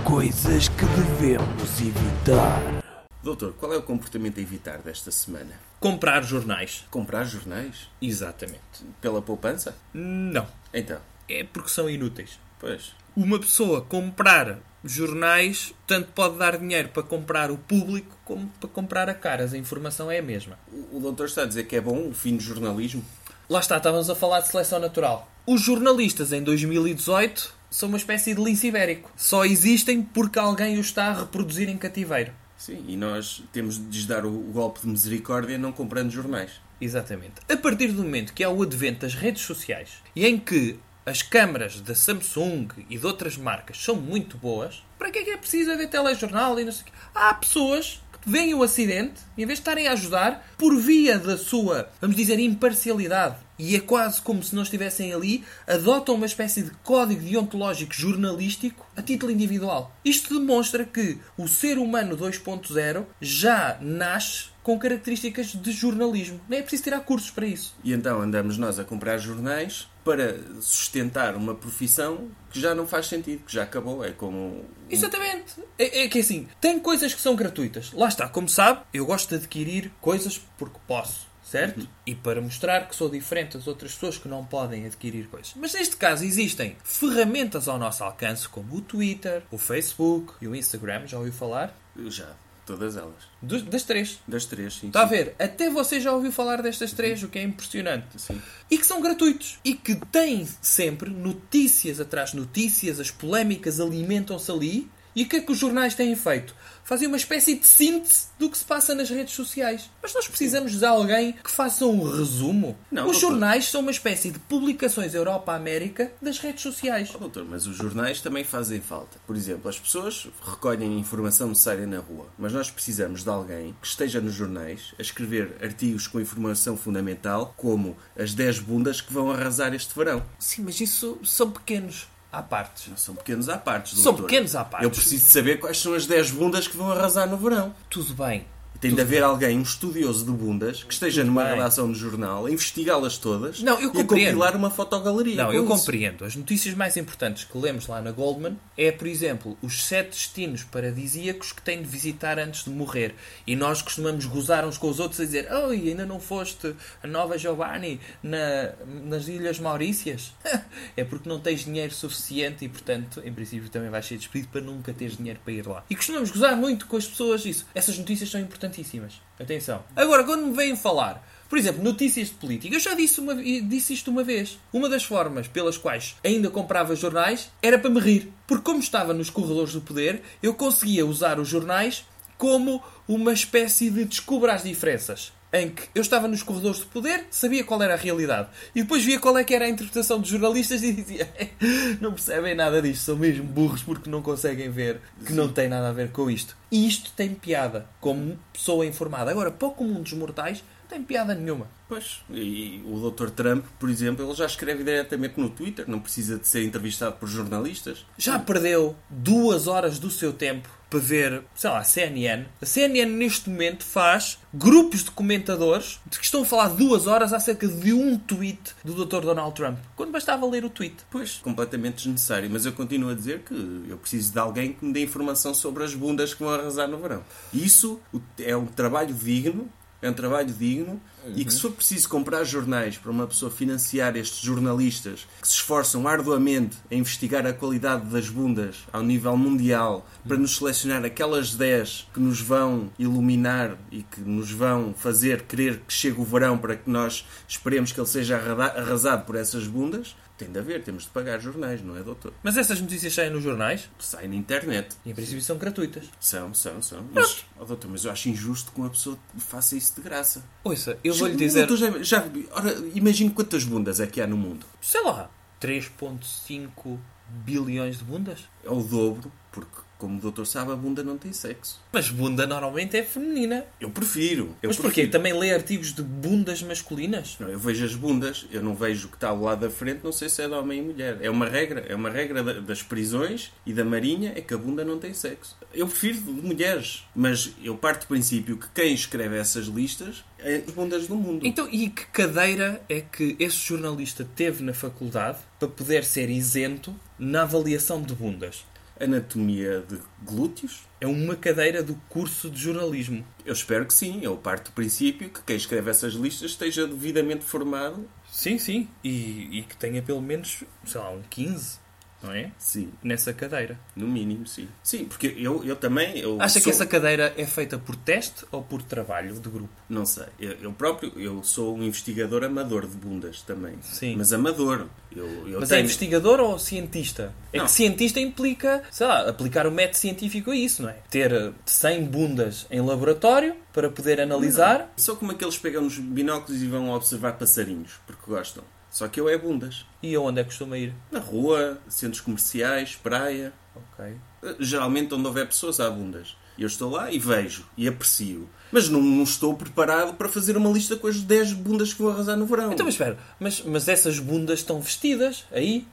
Coisas 0.05 0.69
que 0.69 0.85
devemos 0.85 1.81
evitar. 1.81 2.83
Doutor, 3.23 3.55
qual 3.55 3.73
é 3.73 3.77
o 3.77 3.83
comportamento 3.83 4.39
a 4.39 4.43
evitar 4.43 4.79
desta 4.79 5.11
semana? 5.11 5.59
Comprar 5.81 6.23
jornais. 6.23 6.85
Comprar 6.91 7.25
jornais? 7.25 7.89
Exatamente. 8.01 8.61
Pela 9.01 9.23
poupança? 9.23 9.77
Não. 9.93 10.47
Então, 10.73 11.01
É 11.29 11.43
porque 11.45 11.71
são 11.71 11.89
inúteis. 11.89 12.39
pois. 12.61 12.93
Uma 13.17 13.39
pessoa 13.39 13.81
comprar 13.81 14.59
jornais 14.85 15.75
tanto 15.87 16.13
pode 16.13 16.39
dar 16.39 16.59
dinheiro 16.59 16.91
para 16.91 17.03
comprar 17.03 17.51
o 17.51 17.57
público 17.57 18.17
como 18.25 18.49
para 18.61 18.69
comprar 18.69 19.09
a 19.09 19.15
caras. 19.15 19.53
A 19.53 19.59
informação 19.59 20.11
é 20.11 20.19
a 20.19 20.23
mesma. 20.23 20.59
O, 20.73 20.99
o 20.99 21.01
doutor 21.01 21.27
está 21.27 21.43
a 21.43 21.47
dizer 21.47 21.65
que 21.65 21.77
é 21.77 21.81
bom 21.81 22.09
o 22.09 22.15
fim 22.15 22.37
do 22.37 22.43
jornalismo? 22.43 23.05
Lá 23.49 23.61
está, 23.61 23.77
estávamos 23.77 24.09
a 24.09 24.15
falar 24.15 24.41
de 24.41 24.49
seleção 24.49 24.79
natural. 24.79 25.31
Os 25.47 25.61
jornalistas 25.61 26.33
em 26.33 26.43
2018 26.43 27.55
são 27.71 27.89
uma 27.89 27.99
espécie 27.99 28.35
de 28.35 28.43
lince 28.43 28.69
ibérico. 28.69 29.11
Só 29.17 29.45
existem 29.45 30.03
porque 30.03 30.39
alguém 30.39 30.79
os 30.79 30.87
está 30.87 31.07
a 31.07 31.21
reproduzir 31.21 31.69
em 31.69 31.77
cativeiro. 31.77 32.33
Sim, 32.57 32.85
e 32.89 32.97
nós 32.97 33.43
temos 33.53 33.77
de 33.77 33.85
lhes 33.85 34.07
dar 34.07 34.25
o, 34.25 34.31
o 34.31 34.53
golpe 34.53 34.81
de 34.81 34.89
misericórdia 34.89 35.59
não 35.59 35.73
comprando 35.73 36.11
jornais. 36.11 36.53
Exatamente. 36.81 37.35
A 37.49 37.57
partir 37.57 37.89
do 37.89 38.03
momento 38.03 38.33
que 38.33 38.43
há 38.43 38.49
o 38.49 38.63
advento 38.63 39.01
das 39.01 39.15
redes 39.15 39.43
sociais 39.43 40.03
e 40.15 40.25
em 40.25 40.39
que 40.39 40.79
as 41.07 41.23
câmaras 41.23 41.81
da 41.81 41.95
Samsung 41.95 42.69
e 42.89 42.99
de 42.99 43.07
outras 43.07 43.37
marcas 43.37 43.83
são 43.83 43.97
muito 43.97 44.39
boas, 44.39 44.83
para 44.99 45.11
que 45.11 45.19
é 45.19 45.25
que 45.25 45.31
é 45.31 45.37
preciso 45.37 45.73
haver 45.73 45.89
telejornal 45.89 46.59
e 46.59 46.65
não 46.65 46.73
sei 46.73 46.83
o 46.83 46.85
quê? 46.87 46.93
Há 47.15 47.35
pessoas 47.35 48.01
que 48.23 48.31
veem 48.31 48.55
o 48.55 48.63
acidente 48.63 49.21
e 49.37 49.43
em 49.43 49.47
vez 49.47 49.59
de 49.59 49.63
estarem 49.63 49.87
a 49.87 49.93
ajudar, 49.93 50.49
por 50.57 50.75
via 50.77 51.19
da 51.19 51.37
sua, 51.37 51.91
vamos 52.01 52.17
dizer, 52.17 52.39
imparcialidade, 52.39 53.37
e 53.59 53.77
é 53.77 53.81
quase 53.81 54.21
como 54.21 54.43
se 54.43 54.55
não 54.55 54.63
estivessem 54.63 55.13
ali, 55.13 55.45
adotam 55.67 56.15
uma 56.15 56.27
espécie 56.27 56.63
de 56.63 56.71
código 56.83 57.21
deontológico 57.21 57.95
jornalístico 57.95 58.87
a 58.97 59.03
título 59.03 59.31
individual. 59.31 59.95
Isto 60.05 60.41
demonstra 60.41 60.85
que 60.85 61.19
o 61.37 61.47
ser 61.47 61.79
humano 61.79 62.17
2.0 62.17 63.05
já 63.21 63.79
nasce 63.81 64.54
com 64.65 64.79
características 64.79 65.49
de 65.49 65.71
jornalismo. 65.71 66.41
Nem 66.49 66.59
é 66.59 66.63
preciso 66.63 66.85
tirar 66.85 67.01
cursos 67.01 67.31
para 67.31 67.47
isso. 67.47 67.77
E 67.85 67.93
então 67.93 68.21
andamos 68.21 68.59
nós 68.59 68.79
a 68.79 68.85
comprar 68.85 69.19
jornais 69.19 69.89
para 70.03 70.41
sustentar 70.61 71.37
uma 71.37 71.55
profissão 71.55 72.31
que 72.51 72.59
já 72.59 72.75
não 72.75 72.87
faz 72.87 73.07
sentido, 73.07 73.45
que 73.45 73.53
já 73.53 73.63
acabou. 73.63 74.03
É 74.03 74.11
como. 74.11 74.65
Exatamente. 74.91 75.63
É, 75.79 76.05
é 76.05 76.09
que 76.09 76.19
assim, 76.19 76.49
tem 76.61 76.81
coisas 76.81 77.15
que 77.15 77.21
são 77.21 77.37
gratuitas. 77.37 77.93
Lá 77.93 78.09
está, 78.09 78.27
como 78.27 78.49
sabe, 78.49 78.81
eu 78.93 79.05
gosto 79.05 79.29
de 79.29 79.37
adquirir 79.37 79.93
coisas 80.01 80.41
porque 80.59 80.79
posso. 80.89 81.33
Certo? 81.45 81.87
E 82.07 82.15
para 82.15 82.41
mostrar 82.41 82.89
que 82.89 82.97
sou 82.97 83.09
diferente 83.09 83.59
das 83.59 83.69
outras 83.69 83.93
pessoas 83.93 84.17
que 84.17 84.27
não 84.27 84.45
podem 84.45 84.87
adquirir 84.87 85.29
coisas. 85.29 85.53
Mas 85.55 85.75
neste 85.75 85.95
caso 85.95 86.25
existem 86.25 86.75
ferramentas 86.83 87.69
ao 87.69 87.79
nosso 87.79 88.03
alcance, 88.03 88.49
como 88.49 88.75
o 88.77 88.81
Twitter, 88.81 89.43
o 89.53 89.59
Facebook 89.59 90.33
e 90.41 90.49
o 90.49 90.57
Instagram, 90.57 91.07
já 91.07 91.19
ouviu 91.19 91.35
falar? 91.35 91.79
Já, 92.09 92.35
todas 92.67 92.97
elas. 92.97 93.15
Dos- 93.43 93.63
das 93.63 93.83
três. 93.83 94.19
Das 94.27 94.45
três, 94.45 94.75
sim. 94.75 94.87
Está 94.89 95.03
a 95.03 95.07
ver? 95.07 95.35
Até 95.39 95.69
você 95.71 96.01
já 96.01 96.13
ouviu 96.13 96.33
falar 96.33 96.63
destas 96.63 96.93
três, 96.93 97.23
o 97.23 97.29
que 97.29 97.39
é 97.39 97.43
impressionante. 97.43 98.07
Sim. 98.21 98.41
E 98.71 98.79
que 98.79 98.87
são 98.87 99.01
gratuitos. 99.01 99.59
E 99.65 99.75
que 99.75 99.95
têm 100.07 100.49
sempre 100.63 101.11
notícias 101.11 102.01
atrás 102.01 102.31
de 102.31 102.37
notícias, 102.37 102.99
as 103.01 103.11
polémicas 103.11 103.81
alimentam-se 103.81 104.51
ali. 104.51 104.91
E 105.15 105.23
o 105.23 105.29
que 105.29 105.37
é 105.37 105.41
que 105.41 105.53
os 105.53 105.59
jornais 105.59 105.95
têm 105.95 106.17
feito? 106.17 106.55
Fazem 106.85 107.09
uma 107.09 107.17
espécie 107.17 107.55
de 107.55 107.67
síntese 107.67 108.27
do 108.39 108.51
que 108.51 108.59
se 108.59 108.65
passa 108.65 108.95
nas 108.95 109.09
redes 109.09 109.33
sociais. 109.33 109.91
Mas 110.03 110.13
nós 110.13 110.29
precisamos 110.29 110.79
de 110.79 110.85
alguém 110.85 111.33
que 111.33 111.51
faça 111.51 111.87
um 111.87 112.03
resumo. 112.03 112.77
Não, 112.91 113.07
os 113.07 113.13
doutor. 113.13 113.31
jornais 113.31 113.67
são 113.71 113.81
uma 113.81 113.91
espécie 113.91 114.31
de 114.31 114.39
publicações 114.39 115.15
Europa-América 115.15 116.13
das 116.21 116.39
redes 116.39 116.63
sociais. 116.63 117.11
Oh, 117.15 117.19
doutor, 117.19 117.47
mas 117.49 117.67
os 117.67 117.77
jornais 117.77 118.21
também 118.21 118.45
fazem 118.45 118.81
falta. 118.81 119.19
Por 119.27 119.35
exemplo, 119.35 119.71
as 119.71 119.79
pessoas 119.79 120.27
recolhem 120.45 120.99
informação 120.99 121.49
necessária 121.49 121.87
na 121.87 122.01
rua, 122.01 122.27
mas 122.39 122.53
nós 122.53 122.71
precisamos 122.71 123.23
de 123.23 123.31
alguém 123.31 123.75
que 123.81 123.87
esteja 123.87 124.21
nos 124.21 124.35
jornais 124.35 124.95
a 124.99 125.03
escrever 125.03 125.57
artigos 125.63 126.07
com 126.07 126.21
informação 126.21 126.77
fundamental, 126.77 127.55
como 127.57 127.97
as 128.19 128.35
10 128.35 128.59
bundas 128.59 129.01
que 129.01 129.13
vão 129.13 129.31
arrasar 129.31 129.73
este 129.75 129.95
verão. 129.95 130.23
Sim, 130.39 130.63
mas 130.65 130.81
isso 130.81 131.19
são 131.25 131.51
pequenos 131.51 132.09
à 132.39 132.43
parte. 132.43 132.91
Não 132.91 132.97
são 132.97 133.15
pequenos 133.15 133.49
à 133.49 133.57
parte, 133.59 133.95
São 133.95 134.13
doutor. 134.13 134.27
pequenos 134.27 134.55
à 134.57 134.65
parte. 134.65 134.85
Eu 134.85 134.91
preciso 134.91 135.25
saber 135.29 135.59
quais 135.59 135.79
são 135.81 135.95
as 135.95 136.07
10 136.07 136.31
bundas 136.33 136.67
que 136.69 136.77
vão 136.77 136.91
arrasar 136.91 137.29
no 137.29 137.37
verão. 137.37 137.75
Tudo 137.89 138.15
bem. 138.15 138.47
Tem 138.85 138.95
de 138.95 139.01
haver 139.01 139.23
alguém, 139.23 139.59
um 139.59 139.63
estudioso 139.63 140.27
de 140.27 140.31
bundas, 140.31 140.83
que 140.83 140.93
esteja 140.93 141.23
Tudo 141.23 141.29
numa 141.29 141.45
bem. 141.45 141.55
redação 141.55 141.91
de 141.91 141.99
jornal, 141.99 142.45
a 142.45 142.51
investigá-las 142.51 143.17
todas 143.17 143.63
Não, 143.63 143.81
eu 143.81 143.85
e 143.85 143.85
a 143.85 143.89
compreendo. 143.89 144.33
compilar 144.33 144.55
uma 144.55 144.71
fotogaleria. 144.71 145.37
Não, 145.37 145.47
com 145.47 145.53
eu 145.55 145.65
isso. 145.65 145.75
compreendo. 145.75 146.23
As 146.23 146.37
notícias 146.37 146.75
mais 146.75 146.95
importantes 146.99 147.45
que 147.45 147.57
lemos 147.57 147.87
lá 147.87 148.03
na 148.03 148.13
Goldman 148.13 148.59
é, 148.77 148.93
por 148.93 149.07
exemplo, 149.07 149.57
os 149.63 149.85
sete 149.85 150.11
destinos 150.11 150.65
paradisíacos 150.65 151.51
que 151.51 151.63
têm 151.63 151.81
de 151.81 151.89
visitar 151.89 152.39
antes 152.39 152.65
de 152.65 152.71
morrer. 152.71 153.15
E 153.47 153.57
nós 153.57 153.81
costumamos 153.81 154.27
gozar 154.27 154.67
uns 154.67 154.77
com 154.77 154.91
os 154.91 155.01
outros 155.01 155.19
a 155.19 155.25
dizer 155.25 155.51
Oi, 155.51 155.89
ainda 155.89 156.05
não 156.05 156.21
foste 156.21 156.75
a 157.03 157.07
Nova 157.07 157.39
Giovanni 157.39 157.99
na, 158.23 158.73
nas 159.07 159.29
Ilhas 159.29 159.59
Maurícias? 159.59 160.35
é 160.95 161.05
porque 161.05 161.27
não 161.27 161.41
tens 161.41 161.65
dinheiro 161.65 161.95
suficiente 161.95 162.67
e, 162.67 162.69
portanto, 162.69 163.23
em 163.25 163.33
princípio 163.33 163.71
também 163.71 163.89
vais 163.89 164.05
ser 164.05 164.19
despedido 164.19 164.51
para 164.53 164.61
nunca 164.61 164.93
teres 164.93 165.17
dinheiro 165.17 165.41
para 165.43 165.55
ir 165.55 165.67
lá. 165.67 165.83
E 165.89 165.97
costumamos 165.97 166.31
gozar 166.31 166.55
muito 166.55 166.87
com 166.87 166.99
as 166.99 167.07
pessoas 167.07 167.47
isso. 167.47 167.65
Essas 167.75 167.97
notícias 167.97 168.29
são 168.31 168.41
importantíssimas. 168.75 169.21
Atenção. 169.39 169.83
Agora, 169.95 170.25
quando 170.25 170.47
me 170.47 170.55
vêm 170.55 170.77
falar 170.77 171.25
por 171.49 171.59
exemplo, 171.59 171.85
notícias 171.85 172.29
de 172.29 172.35
política. 172.35 172.75
Eu 172.75 172.81
já 172.81 172.95
disse, 172.95 173.21
uma, 173.21 173.35
disse 173.37 173.93
isto 173.93 174.11
uma 174.11 174.25
vez. 174.25 174.59
Uma 174.73 174.89
das 174.89 175.05
formas 175.05 175.47
pelas 175.47 175.77
quais 175.77 176.17
ainda 176.25 176.51
comprava 176.51 176.97
jornais 176.97 177.49
era 177.63 177.79
para 177.79 177.91
me 177.91 178.01
rir. 178.01 178.33
Porque, 178.45 178.65
como 178.65 178.81
estava 178.81 179.15
nos 179.15 179.31
corredores 179.31 179.73
do 179.73 179.81
poder, 179.81 180.23
eu 180.43 180.55
conseguia 180.55 181.07
usar 181.07 181.39
os 181.39 181.47
jornais 181.47 182.05
como 182.37 182.83
uma 183.07 183.33
espécie 183.33 183.89
de 183.89 184.05
descubra 184.05 184.55
as 184.55 184.65
diferenças. 184.65 185.33
Em 185.55 185.71
que 185.71 185.85
eu 185.95 186.03
estava 186.03 186.27
nos 186.27 186.43
corredores 186.43 186.81
de 186.81 186.87
poder, 186.87 187.27
sabia 187.31 187.63
qual 187.63 187.81
era 187.81 187.95
a 187.95 187.97
realidade. 187.97 188.49
E 188.75 188.83
depois 188.83 189.05
via 189.05 189.21
qual 189.21 189.39
é 189.39 189.45
que 189.45 189.55
era 189.55 189.65
a 189.65 189.69
interpretação 189.69 190.21
dos 190.21 190.29
jornalistas 190.29 190.83
e 190.83 190.93
dizia 190.93 191.33
não 192.01 192.13
percebem 192.13 192.55
nada 192.55 192.83
disto, 192.83 193.05
são 193.05 193.17
mesmo 193.17 193.45
burros 193.45 193.83
porque 193.83 194.11
não 194.11 194.21
conseguem 194.21 194.69
ver 194.69 195.01
que 195.25 195.33
não 195.33 195.49
tem 195.49 195.69
nada 195.69 195.89
a 195.89 195.93
ver 195.93 196.11
com 196.11 196.29
isto. 196.29 196.57
E 196.73 196.89
isto 196.89 197.13
tem 197.13 197.33
piada, 197.33 197.87
como 198.01 198.37
pessoa 198.53 198.85
informada. 198.85 199.31
Agora, 199.31 199.53
para 199.53 199.69
o 199.69 199.71
comum 199.71 200.03
dos 200.03 200.13
mortais, 200.13 200.65
tem 200.95 201.03
piada 201.03 201.35
nenhuma. 201.35 201.67
Pois, 201.89 202.23
e 202.31 202.83
o 202.87 203.11
Dr. 203.11 203.31
Trump, 203.31 203.65
por 203.79 203.91
exemplo, 203.91 204.25
ele 204.25 204.35
já 204.35 204.47
escreve 204.47 204.85
diretamente 204.85 205.39
no 205.39 205.51
Twitter, 205.51 205.85
não 205.89 206.01
precisa 206.01 206.39
de 206.39 206.47
ser 206.47 206.63
entrevistado 206.65 207.17
por 207.17 207.29
jornalistas. 207.29 208.07
Já 208.17 208.39
perdeu 208.39 208.97
duas 209.11 209.67
horas 209.67 209.99
do 209.99 210.11
seu 210.11 210.33
tempo 210.33 210.69
para 210.89 210.99
ver, 211.01 211.43
sei 211.55 211.71
lá, 211.71 211.79
a 211.79 211.85
CNN. 211.85 212.47
A 212.63 212.67
CNN 212.67 213.11
neste 213.11 213.51
momento 213.51 213.85
faz 213.85 214.39
grupos 214.53 215.03
de 215.03 215.11
comentadores 215.11 216.01
de 216.07 216.19
que 216.19 216.25
estão 216.25 216.43
a 216.43 216.45
falar 216.45 216.69
duas 216.69 217.09
horas 217.09 217.33
acerca 217.33 217.67
de 217.67 217.93
um 217.93 218.17
tweet 218.17 218.61
do 218.85 219.05
Dr. 219.05 219.23
Donald 219.23 219.55
Trump. 219.55 219.79
Quando 219.97 220.13
bastava 220.13 220.47
ler 220.47 220.65
o 220.65 220.71
tweet. 220.71 220.95
Pois, 221.11 221.39
completamente 221.39 221.97
desnecessário. 221.97 222.49
Mas 222.49 222.65
eu 222.65 222.73
continuo 222.73 223.11
a 223.11 223.15
dizer 223.15 223.41
que 223.41 223.87
eu 223.89 223.99
preciso 223.99 224.33
de 224.33 224.39
alguém 224.39 224.73
que 224.73 224.85
me 224.85 224.93
dê 224.93 225.03
informação 225.03 225.53
sobre 225.53 225.83
as 225.83 225.95
bundas 225.95 226.33
que 226.33 226.45
vão 226.45 226.55
arrasar 226.55 226.89
no 226.89 226.99
verão. 226.99 227.25
Isso 227.53 228.01
é 228.39 228.57
um 228.57 228.67
trabalho 228.67 229.13
digno 229.13 229.69
é 230.05 230.11
um 230.11 230.13
trabalho 230.13 230.53
digno 230.53 231.01
uhum. 231.25 231.33
e 231.35 231.45
que 231.45 231.53
se 231.53 231.61
for 231.61 231.73
preciso 231.73 232.09
comprar 232.09 232.45
jornais 232.45 232.99
para 232.99 233.11
uma 233.11 233.27
pessoa 233.27 233.51
financiar 233.51 234.17
estes 234.17 234.41
jornalistas 234.41 235.27
que 235.41 235.49
se 235.49 235.55
esforçam 235.55 236.07
arduamente 236.07 236.77
a 236.91 236.95
investigar 236.95 237.47
a 237.47 237.53
qualidade 237.55 238.05
das 238.07 238.29
bundas 238.29 238.85
ao 238.93 239.03
nível 239.03 239.35
mundial 239.37 240.07
para 240.27 240.37
nos 240.37 240.57
selecionar 240.57 241.05
aquelas 241.05 241.55
10 241.55 242.09
que 242.13 242.21
nos 242.21 242.41
vão 242.41 242.91
iluminar 242.99 243.79
e 243.91 244.03
que 244.03 244.21
nos 244.21 244.51
vão 244.51 244.93
fazer 244.95 245.43
querer 245.43 245.81
que 245.87 245.93
chegue 245.93 246.21
o 246.21 246.25
verão 246.25 246.59
para 246.59 246.77
que 246.77 246.91
nós 246.91 247.27
esperemos 247.49 247.91
que 247.91 247.99
ele 247.99 248.07
seja 248.07 248.37
arrasado 248.37 249.25
por 249.25 249.37
essas 249.37 249.67
bundas, 249.67 250.15
tem 250.37 250.51
de 250.51 250.59
haver, 250.59 250.83
temos 250.83 251.05
de 251.05 251.11
pagar 251.11 251.39
jornais, 251.39 251.83
não 251.83 251.97
é, 251.97 252.03
doutor? 252.03 252.33
Mas 252.43 252.57
essas 252.57 252.81
notícias 252.81 253.15
saem 253.15 253.31
nos 253.31 253.43
jornais? 253.43 253.89
Saem 253.99 254.29
na 254.29 254.35
internet. 254.35 254.97
E 255.05 255.11
em 255.11 255.15
princípio 255.15 255.41
são 255.41 255.57
gratuitas. 255.57 256.11
São, 256.19 256.53
são, 256.53 256.83
são. 256.83 257.07
Mas, 257.13 257.45
oh, 257.59 257.65
doutor, 257.65 257.91
mas 257.91 258.05
eu 258.05 258.11
acho 258.11 258.29
injusto 258.29 258.73
que 258.73 258.81
uma 258.81 258.91
pessoa 258.91 259.17
faça 259.39 259.77
isso 259.77 259.95
de 259.95 260.01
graça. 260.01 260.45
Ouça, 260.65 260.99
eu 261.05 261.15
vou-lhe 261.15 261.37
dizer. 261.37 261.67
Doutor, 261.67 262.03
já, 262.03 262.03
já, 262.03 262.29
ora, 262.51 262.75
imagine 262.95 263.31
quantas 263.31 263.65
bundas 263.65 264.01
é 264.01 264.07
que 264.07 264.21
há 264.21 264.27
no 264.27 264.37
mundo. 264.37 264.67
Sei 264.81 265.03
lá, 265.03 265.31
3,5 265.61 266.99
bilhões 267.29 267.99
de 267.99 268.05
bundas? 268.05 268.41
É 268.65 268.71
o 268.71 268.83
dobro, 268.83 269.31
porque 269.53 269.84
como 270.05 270.19
o 270.19 270.21
doutor 270.21 270.47
sabe, 270.47 270.71
a 270.71 270.77
bunda 270.77 271.03
não 271.03 271.17
tem 271.17 271.33
sexo. 271.33 271.81
Mas 271.91 272.11
bunda 272.11 272.47
normalmente 272.47 272.95
é 272.95 273.03
feminina. 273.03 273.65
Eu 273.81 273.89
prefiro. 273.89 274.55
Eu 274.63 274.69
Mas 274.69 274.77
porquê? 274.77 275.03
prefiro. 275.03 275.13
Também 275.13 275.33
lê 275.33 275.55
artigos 275.55 275.95
de 275.95 276.03
bundas 276.03 276.63
masculinas? 276.63 277.37
Não, 277.41 277.49
eu 277.49 277.59
vejo 277.59 277.87
as 277.87 277.95
bundas, 277.95 278.47
eu 278.53 278.63
não 278.63 278.75
vejo 278.75 279.07
o 279.07 279.11
que 279.11 279.17
está 279.17 279.31
ao 279.31 279.41
lado 279.41 279.61
da 279.61 279.71
frente, 279.71 280.01
não 280.05 280.13
sei 280.13 280.29
se 280.29 280.43
é 280.43 280.47
de 280.47 280.53
homem 280.53 280.81
e 280.81 280.83
mulher. 280.83 281.17
É 281.23 281.31
uma 281.31 281.49
regra, 281.49 281.87
é 281.89 281.95
uma 281.95 282.11
regra 282.11 282.43
das 282.61 282.83
prisões 282.83 283.51
e 283.65 283.73
da 283.73 283.83
marinha, 283.83 284.35
é 284.37 284.43
que 284.43 284.53
a 284.53 284.59
bunda 284.59 284.85
não 284.85 284.99
tem 284.99 285.15
sexo. 285.15 285.57
Eu 285.73 285.89
prefiro 285.89 286.21
de 286.21 286.43
mulheres, 286.43 287.05
mas 287.17 287.53
eu 287.63 287.75
parto 287.75 288.03
do 288.03 288.09
princípio 288.09 288.59
que 288.59 288.69
quem 288.75 288.93
escreve 288.93 289.39
essas 289.39 289.65
listas 289.69 290.23
é 290.39 290.57
as 290.57 290.75
bundas 290.75 291.07
do 291.07 291.17
mundo. 291.17 291.47
Então, 291.47 291.67
e 291.73 291.89
que 291.89 292.05
cadeira 292.09 292.83
é 292.91 293.01
que 293.01 293.37
esse 293.39 293.57
jornalista 293.57 294.29
teve 294.37 294.63
na 294.63 294.75
faculdade 294.75 295.39
para 295.59 295.67
poder 295.69 296.05
ser 296.05 296.29
isento 296.29 296.95
na 297.19 297.43
avaliação 297.43 298.03
de 298.03 298.15
bundas? 298.15 298.67
Anatomia 299.01 299.85
de 299.89 299.99
glúteos? 300.23 300.83
É 301.01 301.07
uma 301.07 301.37
cadeira 301.37 301.83
do 301.83 301.95
curso 302.09 302.49
de 302.49 302.61
jornalismo. 302.61 303.27
Eu 303.45 303.53
espero 303.53 303.87
que 303.87 303.95
sim. 303.95 304.21
Eu 304.23 304.37
parto 304.37 304.71
do 304.71 304.75
princípio 304.75 305.31
que 305.31 305.43
quem 305.43 305.57
escreve 305.57 305.91
essas 305.91 306.15
listas 306.15 306.51
esteja 306.53 306.87
devidamente 306.87 307.45
formado. 307.45 308.09
Sim, 308.31 308.59
sim. 308.59 308.89
E, 309.03 309.59
e 309.59 309.63
que 309.63 309.77
tenha 309.77 310.03
pelo 310.03 310.23
menos, 310.23 310.65
sei 310.85 311.01
lá, 311.01 311.11
um 311.11 311.23
15 311.23 311.84
não 312.25 312.33
é? 312.33 312.51
Sim. 312.59 312.91
Nessa 313.03 313.33
cadeira. 313.33 313.79
No 313.95 314.09
mínimo, 314.09 314.47
sim. 314.47 314.69
Sim, 314.83 315.05
porque 315.05 315.35
eu, 315.39 315.65
eu 315.65 315.77
também. 315.77 316.19
Eu 316.19 316.41
Acha 316.41 316.55
sou... 316.55 316.63
que 316.63 316.71
essa 316.71 316.87
cadeira 316.87 317.35
é 317.37 317.47
feita 317.47 317.79
por 317.79 317.97
teste 317.97 318.45
ou 318.51 318.63
por 318.63 318.83
trabalho 318.83 319.35
de 319.35 319.49
grupo? 319.49 319.69
Não 319.89 320.07
sei. 320.07 320.27
Eu, 320.39 320.53
eu 320.53 320.73
próprio 320.73 321.13
eu 321.17 321.43
sou 321.43 321.77
um 321.77 321.83
investigador 321.83 322.45
amador 322.45 322.87
de 322.87 322.97
bundas 322.97 323.43
também. 323.43 323.75
Sim. 323.83 324.17
Mas 324.17 324.33
amador. 324.33 324.87
Eu, 325.15 325.27
eu 325.49 325.61
Mas 325.61 325.69
tenho... 325.69 325.81
é 325.81 325.83
investigador 325.83 326.41
ou 326.41 326.59
cientista? 326.59 327.33
É 327.53 327.59
Não. 327.59 327.67
que 327.67 327.71
cientista 327.71 328.19
implica, 328.19 328.83
sei 328.91 329.07
lá, 329.07 329.29
aplicar 329.29 329.67
o 329.67 329.71
método 329.71 329.99
científico 329.99 330.51
a 330.51 330.57
isso, 330.57 330.83
não 330.83 330.89
é? 330.89 330.97
Ter 331.09 331.53
100 331.65 332.05
bundas 332.07 332.67
em 332.71 332.81
laboratório 332.81 333.55
para 333.73 333.89
poder 333.89 334.21
analisar. 334.21 334.93
Só 334.97 335.15
como 335.15 335.33
aqueles 335.33 335.57
pegam 335.57 335.83
nos 335.83 335.99
binóculos 335.99 336.61
e 336.63 336.67
vão 336.67 336.91
observar 336.91 337.35
passarinhos, 337.35 337.93
porque 338.07 338.23
gostam. 338.27 338.65
Só 338.95 339.09
que 339.09 339.19
eu 339.19 339.29
é 339.29 339.37
bundas. 339.37 339.85
E 340.01 340.15
aonde 340.15 340.41
é 340.41 340.45
que 340.45 340.51
costuma 340.51 340.79
ir? 340.79 340.95
Na 341.11 341.19
rua, 341.19 341.79
centros 341.89 342.21
comerciais, 342.21 342.95
praia. 342.95 343.53
Ok. 343.75 344.15
Geralmente 344.61 345.13
onde 345.13 345.27
houver 345.27 345.49
pessoas 345.49 345.81
há 345.81 345.91
bundas. 345.91 346.37
Eu 346.57 346.69
estou 346.69 346.93
lá 346.93 347.11
e 347.11 347.19
vejo 347.19 347.67
e 347.77 347.89
aprecio. 347.89 348.49
Mas 348.71 348.89
não, 348.89 349.03
não, 349.03 349.25
estou 349.25 349.53
preparado 349.57 350.15
para 350.15 350.29
fazer 350.29 350.57
uma 350.57 350.71
lista 350.71 350.95
com 350.95 351.09
as 351.09 351.21
10 351.21 351.55
bundas 351.55 351.93
que 351.93 352.03
vou 352.03 352.13
arrasar 352.13 352.37
no 352.37 352.47
verão. 352.47 352.73
Então, 352.73 352.87
mas 352.87 352.95
espera, 352.95 353.19
mas, 353.41 353.63
mas 353.63 353.89
essas 353.89 354.21
bundas 354.21 354.61
estão 354.61 354.81
vestidas 354.81 355.45
aí? 355.51 355.89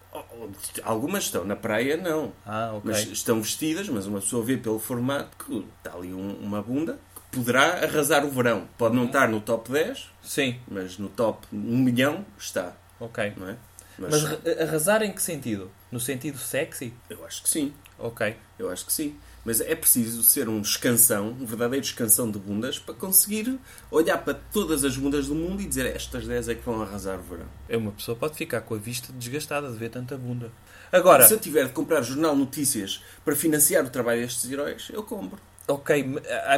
Algumas 0.84 1.24
estão, 1.24 1.44
na 1.44 1.56
praia 1.56 1.98
não. 1.98 2.32
Ah, 2.46 2.74
ok. 2.76 2.82
Mas 2.84 3.08
estão 3.08 3.42
vestidas, 3.42 3.90
mas 3.90 4.06
uma 4.06 4.22
pessoa 4.22 4.46
vê 4.46 4.58
pelo 4.58 4.78
formato 4.78 5.44
que 5.44 5.66
está 5.80 5.98
ali 5.98 6.14
um, 6.14 6.36
uma 6.36 6.62
bunda 6.62 7.00
que 7.16 7.40
poderá 7.40 7.84
arrasar 7.84 8.24
o 8.24 8.30
verão. 8.30 8.68
Pode 8.78 8.96
não 8.96 9.06
estar 9.06 9.28
no 9.28 9.42
top 9.42 9.72
10, 9.72 10.08
Sim. 10.22 10.60
mas 10.68 11.00
no 11.00 11.10
top 11.10 11.48
1 11.52 11.58
milhão 11.58 12.24
está. 12.38 12.76
Ok. 13.02 13.34
Não 13.36 13.50
é? 13.50 13.58
Mas, 13.98 14.24
mas 14.24 14.48
arrasar 14.62 15.04
em 15.04 15.12
que 15.12 15.22
sentido? 15.22 15.70
No 15.92 16.00
sentido 16.00 16.38
sexy? 16.38 16.94
Eu 17.10 17.26
acho 17.26 17.44
que 17.44 17.50
sim. 17.50 17.74
Ok. 18.00 18.36
Eu 18.58 18.70
acho 18.72 18.86
que 18.86 18.94
sim. 18.94 19.18
Mas 19.44 19.60
é 19.60 19.76
preciso 19.76 20.22
ser 20.22 20.48
um 20.48 20.62
escansão, 20.62 21.30
um 21.30 21.46
verdadeiro 21.46 21.84
escansão 21.84 22.30
de 22.30 22.38
bundas, 22.38 22.78
para 22.78 22.94
conseguir 22.94 23.60
olhar 23.90 24.20
para 24.20 24.36
todas 24.36 24.86
as 24.86 24.96
bundas 24.96 25.28
do 25.28 25.36
mundo 25.36 25.62
e 25.62 25.66
dizer 25.66 25.88
estas 25.88 26.28
10 26.28 26.50
é 26.50 26.56
que 26.56 26.64
vão 26.64 26.82
arrasar 26.82 27.20
o 27.20 27.24
verão. 27.24 27.48
É 27.68 27.76
uma 27.76 27.92
pessoa 27.92 28.16
pode 28.16 28.36
ficar 28.36 28.62
com 28.62 28.76
a 28.76 28.78
vista 28.78 29.12
desgastada 29.12 29.70
de 29.72 29.78
ver 29.78 29.90
tanta 29.90 30.16
bunda. 30.16 30.52
Agora, 30.92 31.28
se 31.28 31.34
eu 31.34 31.40
tiver 31.40 31.66
de 31.66 31.74
comprar 31.74 32.04
jornal 32.04 32.36
notícias 32.36 33.04
para 33.26 33.36
financiar 33.36 33.84
o 33.84 33.90
trabalho 33.90 34.22
destes 34.22 34.50
heróis, 34.52 34.90
eu 34.94 35.02
compro. 35.02 35.40
Ok, 35.68 36.06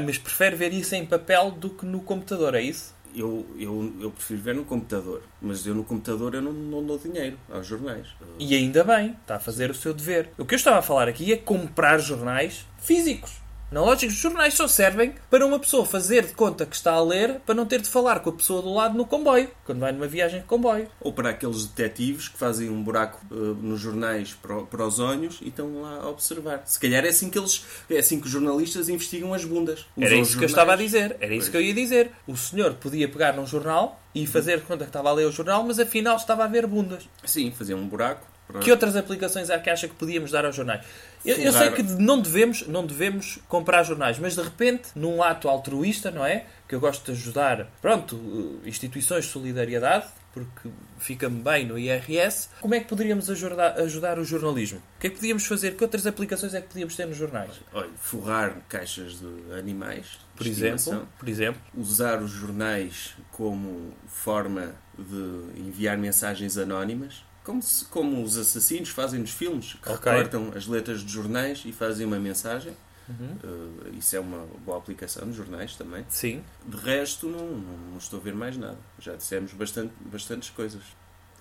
mas 0.05 0.17
prefere 0.17 0.55
ver 0.55 0.73
isso 0.73 0.93
em 0.95 1.05
papel 1.05 1.51
do 1.51 1.69
que 1.69 1.85
no 1.85 2.01
computador, 2.01 2.55
é 2.55 2.61
isso? 2.61 2.93
Eu, 3.15 3.45
eu, 3.59 3.93
eu 4.01 4.11
prefiro 4.11 4.41
ver 4.41 4.55
no 4.55 4.65
computador, 4.65 5.21
mas 5.41 5.65
eu 5.67 5.75
no 5.75 5.83
computador 5.83 6.33
eu 6.33 6.41
não, 6.41 6.51
não 6.51 6.83
dou 6.83 6.97
dinheiro 6.97 7.37
aos 7.51 7.67
jornais. 7.67 8.07
E 8.39 8.55
ainda 8.55 8.83
bem, 8.83 9.15
está 9.21 9.35
a 9.35 9.39
fazer 9.39 9.69
o 9.69 9.75
seu 9.75 9.93
dever. 9.93 10.31
O 10.37 10.45
que 10.45 10.55
eu 10.55 10.57
estava 10.57 10.79
a 10.79 10.81
falar 10.81 11.07
aqui 11.07 11.31
é 11.31 11.37
comprar 11.37 11.99
jornais 11.99 12.65
físicos. 12.79 13.42
Na 13.73 13.81
lógica, 13.81 14.13
os 14.13 14.19
jornais 14.19 14.53
só 14.53 14.67
servem 14.67 15.15
para 15.31 15.43
uma 15.43 15.57
pessoa 15.57 15.83
fazer 15.83 16.27
de 16.27 16.33
conta 16.33 16.63
que 16.63 16.75
está 16.75 16.93
a 16.93 17.03
ler 17.03 17.39
para 17.39 17.55
não 17.55 17.65
ter 17.65 17.81
de 17.81 17.89
falar 17.89 18.19
com 18.19 18.29
a 18.29 18.33
pessoa 18.33 18.61
do 18.61 18.71
lado 18.71 18.95
no 18.95 19.03
comboio, 19.03 19.49
quando 19.65 19.79
vai 19.79 19.91
numa 19.91 20.05
viagem 20.05 20.41
de 20.41 20.45
comboio. 20.45 20.87
Ou 21.01 21.11
para 21.11 21.31
aqueles 21.31 21.65
detetives 21.65 22.27
que 22.27 22.37
fazem 22.37 22.69
um 22.69 22.83
buraco 22.83 23.19
uh, 23.31 23.35
nos 23.35 23.81
jornais 23.81 24.35
para, 24.39 24.61
para, 24.61 24.85
os 24.85 24.99
olhos 24.99 25.39
e 25.41 25.47
estão 25.47 25.81
lá 25.81 26.01
a 26.03 26.07
observar. 26.07 26.61
Se 26.67 26.79
calhar 26.79 27.03
é 27.03 27.07
assim 27.07 27.31
que 27.31 27.39
eles, 27.39 27.65
é 27.89 27.97
assim 27.97 28.19
que 28.19 28.27
os 28.27 28.31
jornalistas 28.31 28.89
investigam 28.89 29.33
as 29.33 29.43
bundas. 29.43 29.87
Era 29.99 30.13
isso 30.13 30.37
que 30.37 30.43
eu 30.43 30.49
estava 30.49 30.73
a 30.73 30.75
dizer. 30.75 31.17
Era 31.19 31.33
isso 31.33 31.49
pois. 31.49 31.49
que 31.49 31.57
eu 31.57 31.61
ia 31.61 31.73
dizer. 31.73 32.11
O 32.27 32.37
senhor 32.37 32.75
podia 32.75 33.09
pegar 33.09 33.33
num 33.33 33.47
jornal 33.47 33.99
e 34.13 34.27
fazer 34.27 34.59
de 34.59 34.65
conta 34.65 34.83
que 34.83 34.89
estava 34.89 35.09
a 35.09 35.13
ler 35.13 35.25
o 35.25 35.31
jornal, 35.31 35.63
mas 35.63 35.79
afinal 35.79 36.15
estava 36.15 36.43
a 36.43 36.47
ver 36.47 36.67
bundas. 36.67 37.09
Sim, 37.25 37.49
fazer 37.49 37.73
um 37.73 37.87
buraco. 37.87 38.33
Para... 38.47 38.59
Que 38.59 38.69
outras 38.69 38.95
aplicações 38.95 39.49
é 39.49 39.57
que 39.57 39.69
acha 39.69 39.87
que 39.87 39.95
podíamos 39.95 40.29
dar 40.29 40.45
aos 40.45 40.55
jornais? 40.55 40.85
Eu, 41.25 41.37
eu, 41.37 41.53
sei 41.53 41.71
que 41.71 41.83
não 41.83 42.19
devemos, 42.19 42.67
não 42.67 42.85
devemos 42.85 43.39
comprar 43.47 43.83
jornais, 43.83 44.19
mas 44.19 44.35
de 44.35 44.41
repente, 44.41 44.89
num 44.95 45.23
ato 45.23 45.47
altruísta, 45.47 46.11
não 46.11 46.25
é? 46.25 46.45
Que 46.67 46.75
eu 46.75 46.79
gosto 46.79 47.05
de 47.05 47.11
ajudar, 47.11 47.67
pronto, 47.81 48.59
instituições 48.65 49.25
de 49.25 49.31
solidariedade, 49.31 50.07
porque 50.33 50.69
fica-me 50.97 51.41
bem 51.41 51.65
no 51.65 51.77
IRS. 51.77 52.49
Como 52.59 52.73
é 52.73 52.79
que 52.79 52.87
poderíamos 52.87 53.29
ajudar, 53.29 53.79
ajudar 53.79 54.17
o 54.17 54.25
jornalismo? 54.25 54.79
O 54.97 54.99
que 54.99 55.07
é 55.07 55.09
que 55.11 55.17
podíamos 55.17 55.45
fazer? 55.45 55.77
Que 55.77 55.83
outras 55.83 56.07
aplicações 56.07 56.53
é 56.55 56.61
que 56.61 56.67
podíamos 56.67 56.95
ter 56.95 57.05
nos 57.05 57.17
jornais? 57.17 57.51
Olha, 57.71 57.89
forrar 57.97 58.57
caixas 58.67 59.19
de 59.19 59.53
animais. 59.53 60.17
Por 60.35 60.47
exemplo, 60.47 61.07
por 61.19 61.29
exemplo. 61.29 61.61
Usar 61.77 62.21
os 62.21 62.31
jornais 62.31 63.15
como 63.31 63.93
forma 64.07 64.75
de 64.97 65.61
enviar 65.61 65.97
mensagens 65.97 66.57
anónimas. 66.57 67.23
Como, 67.43 67.61
se, 67.61 67.85
como 67.85 68.23
os 68.23 68.37
assassinos 68.37 68.89
fazem 68.89 69.19
nos 69.19 69.31
filmes, 69.31 69.73
que 69.73 69.89
okay. 69.89 70.11
recortam 70.11 70.51
as 70.55 70.65
letras 70.65 71.01
de 71.01 71.11
jornais 71.11 71.63
e 71.65 71.71
fazem 71.71 72.05
uma 72.05 72.19
mensagem. 72.19 72.73
Uhum. 73.09 73.37
Uh, 73.43 73.97
isso 73.97 74.15
é 74.15 74.19
uma 74.19 74.45
boa 74.65 74.77
aplicação 74.77 75.25
nos 75.25 75.35
jornais 75.35 75.75
também. 75.75 76.05
Sim. 76.07 76.41
De 76.65 76.77
resto, 76.77 77.27
não, 77.27 77.45
não, 77.45 77.77
não 77.91 77.97
estou 77.97 78.19
a 78.19 78.23
ver 78.23 78.33
mais 78.33 78.55
nada. 78.55 78.77
Já 78.97 79.15
dissemos 79.15 79.51
bastante, 79.53 79.93
bastantes 80.05 80.49
coisas. 80.49 80.81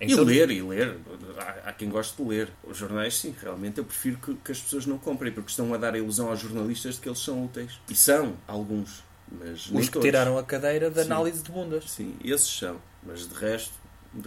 Em 0.01 0.11
e 0.11 0.15
todo- 0.15 0.27
ler, 0.27 0.51
e 0.51 0.61
ler. 0.61 0.97
Há, 1.37 1.69
há 1.69 1.73
quem 1.73 1.87
goste 1.89 2.21
de 2.21 2.27
ler. 2.27 2.49
Os 2.65 2.75
jornais, 2.75 3.17
sim, 3.17 3.33
realmente 3.39 3.77
eu 3.77 3.85
prefiro 3.85 4.17
que, 4.17 4.33
que 4.35 4.51
as 4.51 4.59
pessoas 4.61 4.85
não 4.85 4.97
comprem, 4.97 5.31
porque 5.31 5.51
estão 5.51 5.73
a 5.73 5.77
dar 5.77 5.93
a 5.93 5.97
ilusão 5.97 6.29
aos 6.29 6.39
jornalistas 6.41 6.95
de 6.95 7.01
que 7.01 7.07
eles 7.07 7.19
são 7.19 7.45
úteis. 7.45 7.79
E 7.89 7.95
são, 7.95 8.35
alguns. 8.45 9.01
Mas 9.31 9.69
nem 9.69 9.79
Os 9.79 9.87
que 9.87 9.93
todos. 9.93 10.05
tiraram 10.05 10.37
a 10.37 10.43
cadeira 10.43 10.89
de 10.91 10.99
Sim. 10.99 11.05
análise 11.05 11.41
de 11.41 11.49
bundas. 11.49 11.89
Sim, 11.89 12.15
esses 12.23 12.49
são. 12.49 12.77
Mas 13.01 13.25
de 13.27 13.33
resto. 13.35 13.73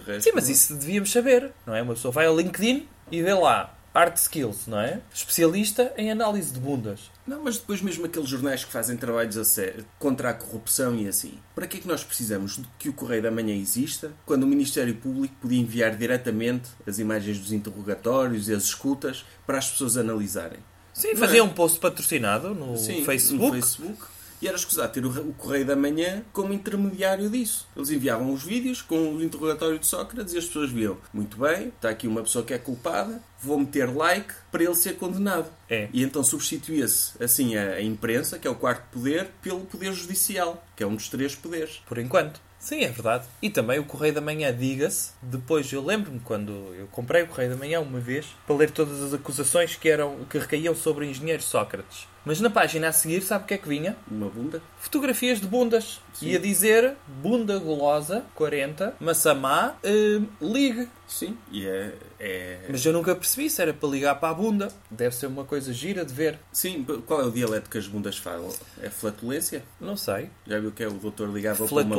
Resto 0.06 0.24
Sim, 0.24 0.32
mas 0.34 0.48
isso 0.48 0.74
devíamos 0.74 1.10
saber, 1.10 1.52
não 1.66 1.74
é? 1.74 1.82
Uma 1.82 1.94
pessoa 1.94 2.12
vai 2.12 2.26
ao 2.26 2.36
LinkedIn 2.36 2.88
e 3.10 3.22
vê 3.22 3.34
lá 3.34 3.76
Art 3.96 4.16
Skills, 4.18 4.66
não 4.66 4.78
é? 4.78 5.00
Especialista 5.12 5.90
em 5.96 6.10
análise 6.10 6.52
de 6.52 6.60
bundas. 6.60 7.10
Não, 7.26 7.42
mas 7.42 7.56
depois 7.56 7.80
mesmo 7.80 8.04
aqueles 8.04 8.28
jornais 8.28 8.62
que 8.62 8.70
fazem 8.70 8.94
trabalhos 8.94 9.38
a 9.38 9.44
sério 9.44 9.86
contra 9.98 10.28
a 10.28 10.34
corrupção 10.34 10.94
e 10.96 11.08
assim. 11.08 11.38
Para 11.54 11.66
que 11.66 11.78
é 11.78 11.80
que 11.80 11.88
nós 11.88 12.04
precisamos 12.04 12.56
de 12.56 12.66
que 12.78 12.90
o 12.90 12.92
Correio 12.92 13.22
da 13.22 13.30
Manhã 13.30 13.54
exista 13.54 14.12
quando 14.26 14.42
o 14.42 14.46
Ministério 14.46 14.94
Público 14.96 15.34
podia 15.40 15.58
enviar 15.58 15.96
diretamente 15.96 16.68
as 16.86 16.98
imagens 16.98 17.38
dos 17.38 17.52
interrogatórios 17.52 18.50
e 18.50 18.54
as 18.54 18.64
escutas 18.64 19.24
para 19.46 19.56
as 19.56 19.70
pessoas 19.70 19.96
analisarem? 19.96 20.58
Sim, 20.92 21.16
fazia 21.16 21.40
é? 21.40 21.42
um 21.42 21.48
post 21.48 21.78
patrocinado 21.80 22.54
no 22.54 22.76
Sim, 22.76 23.02
Facebook. 23.04 23.44
no 23.44 23.52
Facebook. 23.52 24.02
E 24.40 24.48
era 24.48 24.56
escusado 24.56 24.92
ter 24.92 25.04
o, 25.04 25.32
Correio 25.34 25.64
da 25.64 25.76
Manhã 25.76 26.22
como 26.32 26.52
intermediário 26.52 27.28
disso. 27.30 27.66
Eles 27.76 27.90
enviavam 27.90 28.32
os 28.32 28.42
vídeos 28.42 28.82
com 28.82 29.14
o 29.14 29.22
interrogatório 29.22 29.78
de 29.78 29.86
Sócrates 29.86 30.34
e 30.34 30.38
as 30.38 30.46
pessoas 30.46 30.70
viam, 30.70 30.98
muito 31.12 31.38
bem, 31.38 31.68
está 31.68 31.88
aqui 31.88 32.06
uma 32.06 32.22
pessoa 32.22 32.44
que 32.44 32.52
é 32.52 32.58
culpada, 32.58 33.22
vou 33.40 33.58
meter 33.58 33.94
like 33.94 34.32
para 34.50 34.64
ele 34.64 34.74
ser 34.74 34.96
condenado. 34.96 35.50
É. 35.68 35.88
E 35.92 36.02
então 36.02 36.22
substituía-se 36.22 37.22
assim 37.22 37.56
a, 37.56 37.74
a 37.74 37.82
imprensa, 37.82 38.38
que 38.38 38.46
é 38.46 38.50
o 38.50 38.54
quarto 38.54 38.84
poder, 38.92 39.28
pelo 39.42 39.60
poder 39.60 39.92
judicial, 39.92 40.64
que 40.74 40.82
é 40.82 40.86
um 40.86 40.94
dos 40.94 41.08
três 41.08 41.34
poderes. 41.34 41.82
Por 41.86 41.98
enquanto. 41.98 42.40
Sim, 42.58 42.82
é 42.82 42.88
verdade. 42.88 43.26
E 43.40 43.48
também 43.48 43.78
o 43.78 43.84
Correio 43.84 44.14
da 44.14 44.20
Manhã, 44.20 44.52
diga-se, 44.52 45.12
depois 45.22 45.72
eu 45.72 45.84
lembro-me 45.84 46.18
quando 46.20 46.50
eu 46.74 46.88
comprei 46.88 47.22
o 47.22 47.28
Correio 47.28 47.50
da 47.50 47.56
Manhã 47.56 47.80
uma 47.80 48.00
vez 48.00 48.26
para 48.46 48.56
ler 48.56 48.70
todas 48.70 49.00
as 49.02 49.14
acusações 49.14 49.76
que, 49.76 49.88
eram, 49.88 50.24
que 50.28 50.38
recaíam 50.38 50.74
sobre 50.74 51.04
o 51.04 51.08
engenheiro 51.08 51.42
Sócrates. 51.42 52.08
Mas 52.26 52.40
na 52.40 52.50
página 52.50 52.88
a 52.88 52.92
seguir, 52.92 53.22
sabe 53.22 53.44
o 53.44 53.46
que 53.46 53.54
é 53.54 53.58
que 53.58 53.68
vinha? 53.68 53.96
Uma 54.10 54.28
bunda. 54.28 54.60
Fotografias 54.80 55.40
de 55.40 55.46
bundas. 55.46 56.00
Sim. 56.12 56.26
Ia 56.26 56.40
dizer 56.40 56.96
bunda 57.22 57.56
golosa, 57.56 58.24
40, 58.34 58.96
massamá, 58.98 59.76
hum, 59.84 60.26
ligue. 60.42 60.88
Sim. 61.06 61.38
E 61.52 61.64
é. 61.64 61.94
é... 62.18 62.66
Mas 62.68 62.84
eu 62.84 62.92
nunca 62.92 63.14
percebi 63.14 63.48
se 63.48 63.62
era 63.62 63.72
para 63.72 63.88
ligar 63.88 64.16
para 64.16 64.30
a 64.30 64.34
bunda. 64.34 64.72
Deve 64.90 65.14
ser 65.14 65.28
uma 65.28 65.44
coisa 65.44 65.72
gira 65.72 66.04
de 66.04 66.12
ver. 66.12 66.36
Sim, 66.50 66.84
qual 67.06 67.20
é 67.20 67.24
o 67.26 67.30
dialeto 67.30 67.70
que 67.70 67.78
as 67.78 67.86
bundas 67.86 68.18
falam? 68.18 68.52
É 68.82 68.90
flatulência? 68.90 69.62
Não 69.80 69.96
sei. 69.96 70.28
Já 70.48 70.58
viu 70.58 70.72
que 70.72 70.82
é 70.82 70.88
o 70.88 70.94
doutor 70.94 71.32
ligava 71.32 71.64
para 71.64 71.82
uma... 71.82 71.96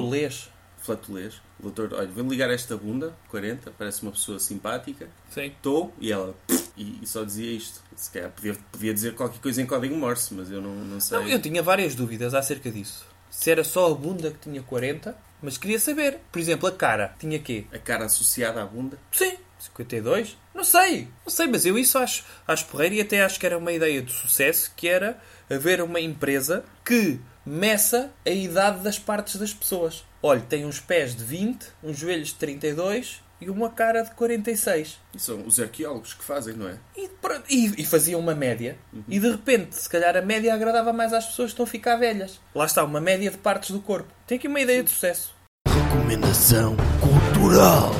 Flatulês. 0.87 1.35
O 1.59 1.63
doutor, 1.63 1.93
olha, 1.93 2.07
vou 2.07 2.25
ligar 2.27 2.49
esta 2.49 2.77
bunda, 2.77 3.13
40, 3.29 3.71
parece 3.77 4.01
uma 4.01 4.11
pessoa 4.11 4.39
simpática. 4.39 5.09
Sim. 5.29 5.47
Estou, 5.47 5.93
e 5.99 6.11
ela, 6.11 6.33
e, 6.77 6.99
e 7.01 7.05
só 7.07 7.23
dizia 7.23 7.51
isto. 7.51 7.81
Se 7.95 8.09
calhar 8.09 8.31
podia, 8.31 8.55
podia 8.71 8.93
dizer 8.93 9.13
qualquer 9.13 9.39
coisa 9.39 9.61
em 9.61 9.65
código 9.65 9.95
Morse, 9.95 10.33
mas 10.33 10.49
eu 10.49 10.61
não, 10.61 10.73
não 10.73 10.99
sei. 10.99 11.19
Não, 11.19 11.27
eu 11.27 11.41
tinha 11.41 11.61
várias 11.61 11.93
dúvidas 11.93 12.33
acerca 12.33 12.71
disso. 12.71 13.05
Se 13.29 13.51
era 13.51 13.63
só 13.63 13.91
a 13.91 13.93
bunda 13.93 14.31
que 14.31 14.39
tinha 14.39 14.63
40, 14.63 15.15
mas 15.41 15.57
queria 15.57 15.79
saber. 15.79 16.19
Por 16.31 16.39
exemplo, 16.39 16.67
a 16.67 16.71
cara 16.71 17.13
tinha 17.19 17.37
quê? 17.37 17.65
A 17.73 17.77
cara 17.77 18.05
associada 18.05 18.61
à 18.61 18.65
bunda. 18.65 18.97
Sim. 19.11 19.35
52? 19.59 20.37
Não 20.53 20.63
sei. 20.63 21.07
Não 21.25 21.31
sei, 21.31 21.47
mas 21.47 21.65
eu 21.65 21.77
isso 21.77 21.97
acho, 21.97 22.23
acho 22.47 22.65
porreiro 22.65 22.95
e 22.95 23.01
até 23.01 23.23
acho 23.23 23.39
que 23.39 23.45
era 23.45 23.57
uma 23.57 23.71
ideia 23.71 24.01
de 24.01 24.11
sucesso 24.11 24.71
que 24.75 24.87
era 24.87 25.19
haver 25.49 25.81
uma 25.81 25.99
empresa 25.99 26.63
que 26.85 27.19
meça 27.47 28.11
a 28.25 28.29
idade 28.29 28.83
das 28.83 28.99
partes 28.99 29.37
das 29.37 29.53
pessoas. 29.53 30.03
Olha, 30.21 30.41
tem 30.41 30.65
uns 30.65 30.81
pés 30.81 31.15
de 31.15 31.23
20, 31.23 31.65
uns 31.81 31.97
joelhos 31.97 32.29
de 32.29 32.35
32 32.35 33.21
e 33.39 33.49
uma 33.49 33.69
cara 33.69 34.01
de 34.01 34.11
46. 34.11 34.97
E 35.15 35.19
são 35.19 35.45
os 35.45 35.57
arqueólogos 35.57 36.13
que 36.13 36.25
fazem, 36.25 36.55
não 36.55 36.67
é? 36.67 36.77
E, 36.97 37.09
e, 37.49 37.81
e 37.81 37.85
faziam 37.85 38.19
uma 38.19 38.35
média. 38.35 38.77
E 39.07 39.17
de 39.17 39.31
repente, 39.31 39.77
se 39.77 39.87
calhar 39.87 40.17
a 40.17 40.21
média 40.21 40.53
agradava 40.53 40.91
mais 40.91 41.13
às 41.13 41.25
pessoas 41.27 41.47
que 41.47 41.53
estão 41.53 41.63
a 41.63 41.67
ficar 41.67 41.95
velhas. 41.95 42.39
Lá 42.53 42.65
está, 42.65 42.83
uma 42.83 42.99
média 42.99 43.31
de 43.31 43.37
partes 43.37 43.71
do 43.71 43.79
corpo. 43.79 44.11
Tem 44.25 44.37
aqui 44.37 44.47
uma 44.47 44.59
ideia 44.59 44.83
de 44.83 44.89
sucesso. 44.89 45.33
Recomendação 45.65 46.75
cultural. 46.99 47.91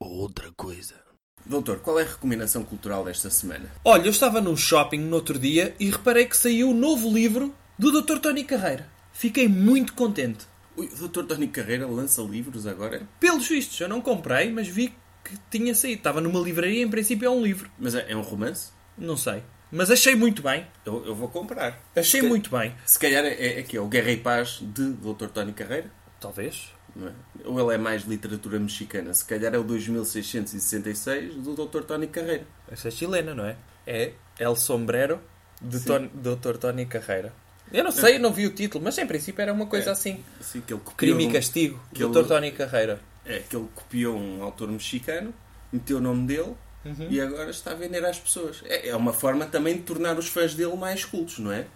Ou 0.00 0.10
outra 0.18 0.50
coisa. 0.54 1.00
Doutor, 1.46 1.80
qual 1.80 1.98
é 1.98 2.02
a 2.02 2.06
recomendação 2.06 2.62
cultural 2.62 3.04
desta 3.04 3.30
semana? 3.30 3.70
Olha, 3.84 4.04
eu 4.04 4.10
estava 4.10 4.40
num 4.40 4.56
shopping 4.56 4.98
no 4.98 5.16
outro 5.16 5.38
dia 5.38 5.74
e 5.80 5.90
reparei 5.90 6.26
que 6.26 6.36
saiu 6.36 6.70
o 6.70 6.74
novo 6.74 7.12
livro 7.12 7.52
do 7.78 8.02
Dr. 8.02 8.18
Tony 8.18 8.44
Carreira. 8.44 8.88
Fiquei 9.12 9.48
muito 9.48 9.94
contente. 9.94 10.46
Ui, 10.76 10.86
o 10.86 10.96
doutor 10.96 11.26
Tony 11.26 11.48
Carreira 11.48 11.86
lança 11.86 12.22
livros 12.22 12.66
agora? 12.66 13.02
Pelos 13.20 13.46
vistos, 13.46 13.78
eu 13.78 13.88
não 13.88 14.00
comprei, 14.00 14.50
mas 14.50 14.66
vi 14.66 14.94
que 15.22 15.38
tinha 15.50 15.74
saído. 15.74 15.98
Estava 15.98 16.20
numa 16.20 16.40
livraria, 16.40 16.82
em 16.82 16.88
princípio 16.88 17.26
é 17.26 17.30
um 17.30 17.42
livro. 17.42 17.70
Mas 17.78 17.94
é, 17.94 18.10
é 18.10 18.16
um 18.16 18.22
romance? 18.22 18.70
Não 18.96 19.16
sei. 19.16 19.42
Mas 19.70 19.90
achei 19.90 20.14
muito 20.14 20.42
bem. 20.42 20.66
Eu, 20.84 21.04
eu 21.06 21.14
vou 21.14 21.28
comprar. 21.28 21.80
Achei 21.94 22.20
Se 22.20 22.26
muito 22.26 22.50
bem. 22.50 22.74
Se 22.84 22.98
calhar 22.98 23.24
é, 23.24 23.60
é 23.60 23.62
que 23.62 23.76
é 23.76 23.80
o 23.80 23.86
Guerra 23.86 24.10
e 24.10 24.16
Paz 24.18 24.58
de 24.60 24.92
Dr. 24.92 25.28
Tony 25.32 25.52
Carreira? 25.52 25.90
Talvez. 26.20 26.72
É? 27.00 27.10
Ou 27.46 27.58
ele 27.58 27.74
é 27.74 27.78
mais 27.78 28.02
literatura 28.02 28.58
mexicana? 28.58 29.14
Se 29.14 29.24
calhar 29.24 29.54
é 29.54 29.58
o 29.58 29.64
2666 29.64 31.36
do 31.36 31.54
Dr. 31.54 31.82
Tony 31.84 32.06
Carreira. 32.06 32.46
Essa 32.70 32.88
é 32.88 32.90
chilena, 32.90 33.34
não 33.34 33.44
é? 33.44 33.56
É 33.86 34.12
El 34.38 34.56
Sombrero 34.56 35.20
de. 35.60 35.80
Tony, 35.80 36.10
Dr. 36.14 36.58
Tony 36.58 36.86
Carreira. 36.86 37.32
Eu 37.72 37.84
não 37.84 37.90
sei, 37.90 38.16
eu 38.16 38.20
não 38.20 38.32
vi 38.32 38.46
o 38.46 38.50
título, 38.50 38.84
mas 38.84 38.96
em 38.98 39.06
princípio 39.06 39.40
era 39.42 39.52
uma 39.52 39.66
coisa 39.66 39.90
É. 39.90 39.92
assim. 39.92 40.22
Que 40.66 40.72
ele 40.74 40.82
Crime 40.96 41.28
e 41.28 41.32
Castigo, 41.32 41.80
que 41.94 42.02
ele- 42.02 42.12
Dr. 42.12 42.26
Tony 42.26 42.50
Carreira. 42.52 43.00
É 43.24 43.38
que 43.38 43.54
ele 43.56 43.68
copiou 43.74 44.16
um 44.16 44.42
autor 44.42 44.68
mexicano, 44.68 45.32
meteu 45.72 45.98
o 45.98 46.00
nome 46.00 46.26
dele 46.26 46.54
Uhum. 46.84 47.06
e 47.08 47.20
agora 47.20 47.50
está 47.50 47.70
a 47.70 47.74
vender 47.74 48.04
às 48.04 48.18
pessoas. 48.18 48.62
É, 48.64 48.88
é 48.88 48.96
uma 48.96 49.12
forma 49.12 49.46
também 49.46 49.76
de 49.76 49.82
tornar 49.82 50.18
os 50.18 50.26
fãs 50.28 50.54
dele 50.54 50.74
mais 50.76 51.04
cultos, 51.04 51.38
não 51.38 51.52
é? 51.52 51.66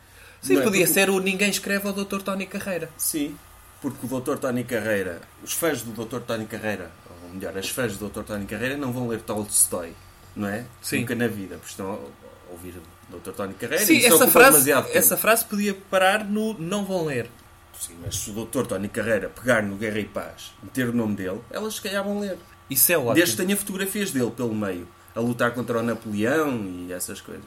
Sim, 0.43 0.55
Não 0.55 0.61
é? 0.61 0.65
podia 0.65 0.81
Porque- 0.85 0.93
ser 1.01 1.09
o 1.09 1.19
Ninguém 1.21 1.49
Escreve 1.49 1.87
ao 1.87 1.93
Dr. 1.95 2.21
Tony 2.23 2.47
Carreira. 2.47 2.91
Sim, 2.99 3.37
porque 3.81 4.05
o 4.07 4.21
Dr. 4.21 4.37
Tony 4.39 4.65
Carreira, 4.65 5.21
os 5.43 5.53
fãs 5.53 5.83
do 5.83 5.93
Dr. 6.05 6.19
Tony 6.21 6.47
Carreira, 6.47 6.91
ou 7.25 7.31
melhor, 7.35 7.57
as 7.57 7.69
fãs 7.69 7.97
do 7.97 8.09
Dr. 8.09 8.23
Tony 8.25 8.45
Carreira 8.47 8.77
não 8.77 8.93
vão 8.93 9.07
ler 9.09 9.21
Tolstói, 9.23 9.93
não 10.35 10.49
é? 10.49 10.65
Sim. 10.83 11.01
Nunca 11.01 11.15
na 11.15 11.29
vida, 11.29 11.55
porque 11.57 11.71
estão 11.71 11.93
a 11.93 11.99
ouvir 12.53 12.75
Dr. 13.09 13.31
Tony 13.31 13.55
Carreira 13.55 13.85
Sim, 13.85 14.05
essa 14.05 14.27
frase, 14.27 14.71
essa 14.93 15.17
frase 15.17 15.45
podia 15.45 15.75
parar 15.75 16.25
no 16.25 16.55
Não 16.59 16.85
Vão 16.85 17.05
Ler. 17.07 17.31
Sim, 17.79 17.97
mas 18.03 18.17
se 18.17 18.31
o 18.31 18.45
Dr. 18.45 18.67
Tony 18.67 18.89
Carreira 18.89 19.29
pegar 19.29 19.63
no 19.63 19.77
Guerra 19.77 19.99
e 19.99 20.05
Paz, 20.05 20.53
meter 20.63 20.89
o 20.89 20.93
nome 20.93 21.15
dele, 21.15 21.41
elas 21.51 21.75
se 21.75 21.83
calhar 21.83 22.03
vão 22.03 22.19
ler. 22.19 22.39
Isso 22.71 22.91
é 22.91 22.97
ótimo. 22.97 23.15
Desde 23.15 23.37
que 23.37 23.43
tenha 23.43 23.57
fotografias 23.57 24.11
dele 24.11 24.31
pelo 24.31 24.55
meio, 24.55 24.89
a 25.15 25.21
lutar 25.21 25.53
contra 25.53 25.79
o 25.79 25.83
Napoleão 25.83 26.65
e 26.65 26.93
essas 26.93 27.21
coisas. 27.21 27.45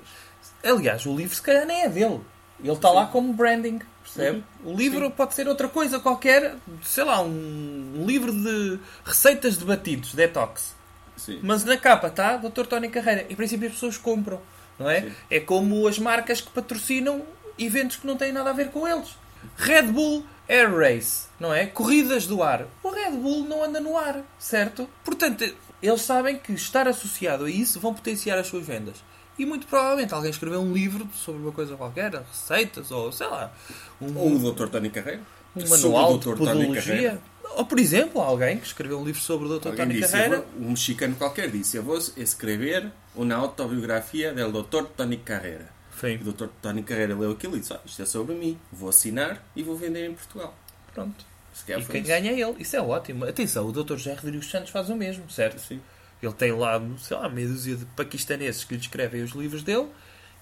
Aliás, 0.63 1.05
o 1.05 1.15
livro 1.15 1.35
se 1.35 1.41
calhar 1.41 1.65
nem 1.65 1.83
é 1.83 1.89
dele. 1.89 2.21
Ele 2.61 2.73
está 2.73 2.89
lá 2.91 3.05
como 3.05 3.31
branding, 3.33 3.79
percebe? 4.03 4.43
O 4.63 4.73
livro 4.73 5.05
Sim. 5.05 5.11
pode 5.11 5.33
ser 5.33 5.47
outra 5.47 5.69
coisa 5.69 5.99
qualquer, 5.99 6.55
sei 6.83 7.05
lá, 7.05 7.21
um 7.21 8.03
livro 8.05 8.33
de 8.33 8.79
receitas 9.05 9.57
de 9.57 9.63
batidos, 9.63 10.13
detox. 10.13 10.75
Sim. 11.15 11.39
Mas 11.41 11.63
na 11.63 11.77
capa 11.77 12.07
está 12.07 12.37
Dr. 12.37 12.65
Tony 12.65 12.89
Carreira. 12.89 13.25
Em 13.29 13.35
princípio 13.35 13.67
as 13.67 13.73
pessoas 13.73 13.97
compram, 13.97 14.41
não 14.79 14.89
é? 14.89 15.01
Sim. 15.01 15.11
É 15.29 15.39
como 15.39 15.87
as 15.87 15.99
marcas 15.99 16.41
que 16.41 16.49
patrocinam 16.49 17.23
eventos 17.57 17.97
que 17.97 18.07
não 18.07 18.15
têm 18.15 18.31
nada 18.31 18.49
a 18.49 18.53
ver 18.53 18.69
com 18.69 18.87
eles. 18.87 19.09
Red 19.57 19.83
Bull 19.83 20.25
Air 20.47 20.73
Race, 20.75 21.27
não 21.39 21.53
é? 21.53 21.65
Corridas 21.67 22.25
do 22.25 22.41
ar. 22.41 22.65
O 22.81 22.89
Red 22.89 23.11
Bull 23.11 23.43
não 23.43 23.63
anda 23.63 23.79
no 23.79 23.97
ar, 23.97 24.23
certo? 24.39 24.89
Portanto, 25.03 25.45
eles 25.81 26.01
sabem 26.01 26.37
que 26.37 26.53
estar 26.53 26.87
associado 26.87 27.45
a 27.45 27.49
isso 27.49 27.79
vão 27.79 27.93
potenciar 27.93 28.37
as 28.37 28.47
suas 28.47 28.65
vendas. 28.65 28.95
E 29.37 29.45
muito 29.45 29.67
provavelmente 29.67 30.13
alguém 30.13 30.31
escreveu 30.31 30.59
um 30.59 30.73
livro 30.73 31.07
sobre 31.13 31.41
uma 31.41 31.51
coisa 31.51 31.77
qualquer, 31.77 32.11
receitas 32.13 32.91
ou 32.91 33.11
sei 33.11 33.27
lá, 33.27 33.53
um, 34.01 34.17
Ou 34.17 34.35
o 34.35 34.51
Dr. 34.51 34.67
Tony 34.67 34.89
Carreira. 34.89 35.21
um 35.55 35.69
manual 35.69 36.17
de 36.17 36.25
podologia. 36.25 37.21
Ou, 37.55 37.65
por 37.65 37.77
exemplo, 37.79 38.21
alguém 38.21 38.57
que 38.57 38.65
escreveu 38.67 38.99
um 38.99 39.03
livro 39.05 39.21
sobre 39.21 39.47
o 39.47 39.59
Dr. 39.59 39.69
Alguém 39.69 39.85
Tony 39.87 39.99
disse, 39.99 40.11
Carreira. 40.11 40.37
vou- 40.37 40.65
um 40.67 40.69
mexicano 40.69 41.15
qualquer 41.15 41.49
disse, 41.51 41.77
eu 41.77 41.83
vou 41.83 41.97
escrever 42.15 42.91
uma 43.15 43.35
autobiografia 43.35 44.33
del 44.33 44.51
Dr. 44.51 44.83
Tony 44.95 45.17
Carreira. 45.17 45.67
Sim. 45.99 46.15
O 46.25 46.31
Dr. 46.31 46.47
Tony 46.61 46.83
Carreira 46.83 47.15
leu 47.15 47.31
aquilo 47.31 47.57
e 47.57 47.59
disse, 47.59 47.73
ah, 47.73 47.79
isto 47.85 48.01
é 48.01 48.05
sobre 48.05 48.35
mim, 48.35 48.57
vou 48.71 48.89
assinar 48.89 49.43
e 49.55 49.63
vou 49.63 49.75
vender 49.75 50.09
em 50.09 50.13
Portugal. 50.13 50.57
Pronto. 50.93 51.25
E 51.61 51.65
quem 51.65 51.79
isso. 52.01 52.07
ganha 52.07 52.31
é 52.31 52.39
ele. 52.39 52.55
Isso 52.59 52.75
é 52.75 52.81
ótimo. 52.81 53.25
Atenção, 53.25 53.67
o 53.67 53.71
Dr. 53.73 53.97
José 53.97 54.13
Rodrigues 54.13 54.49
Santos 54.49 54.69
faz 54.69 54.89
o 54.89 54.95
mesmo, 54.95 55.29
certo? 55.29 55.59
Sim. 55.59 55.81
Ele 56.23 56.33
tem 56.33 56.51
lá, 56.53 56.81
sei 56.99 57.17
lá, 57.17 57.27
meia 57.27 57.47
dúzia 57.47 57.75
de 57.75 57.85
paquistaneses 57.85 58.63
que 58.63 58.75
lhe 58.75 58.79
escrevem 58.81 59.21
os 59.23 59.31
livros 59.31 59.61
dele. 59.63 59.87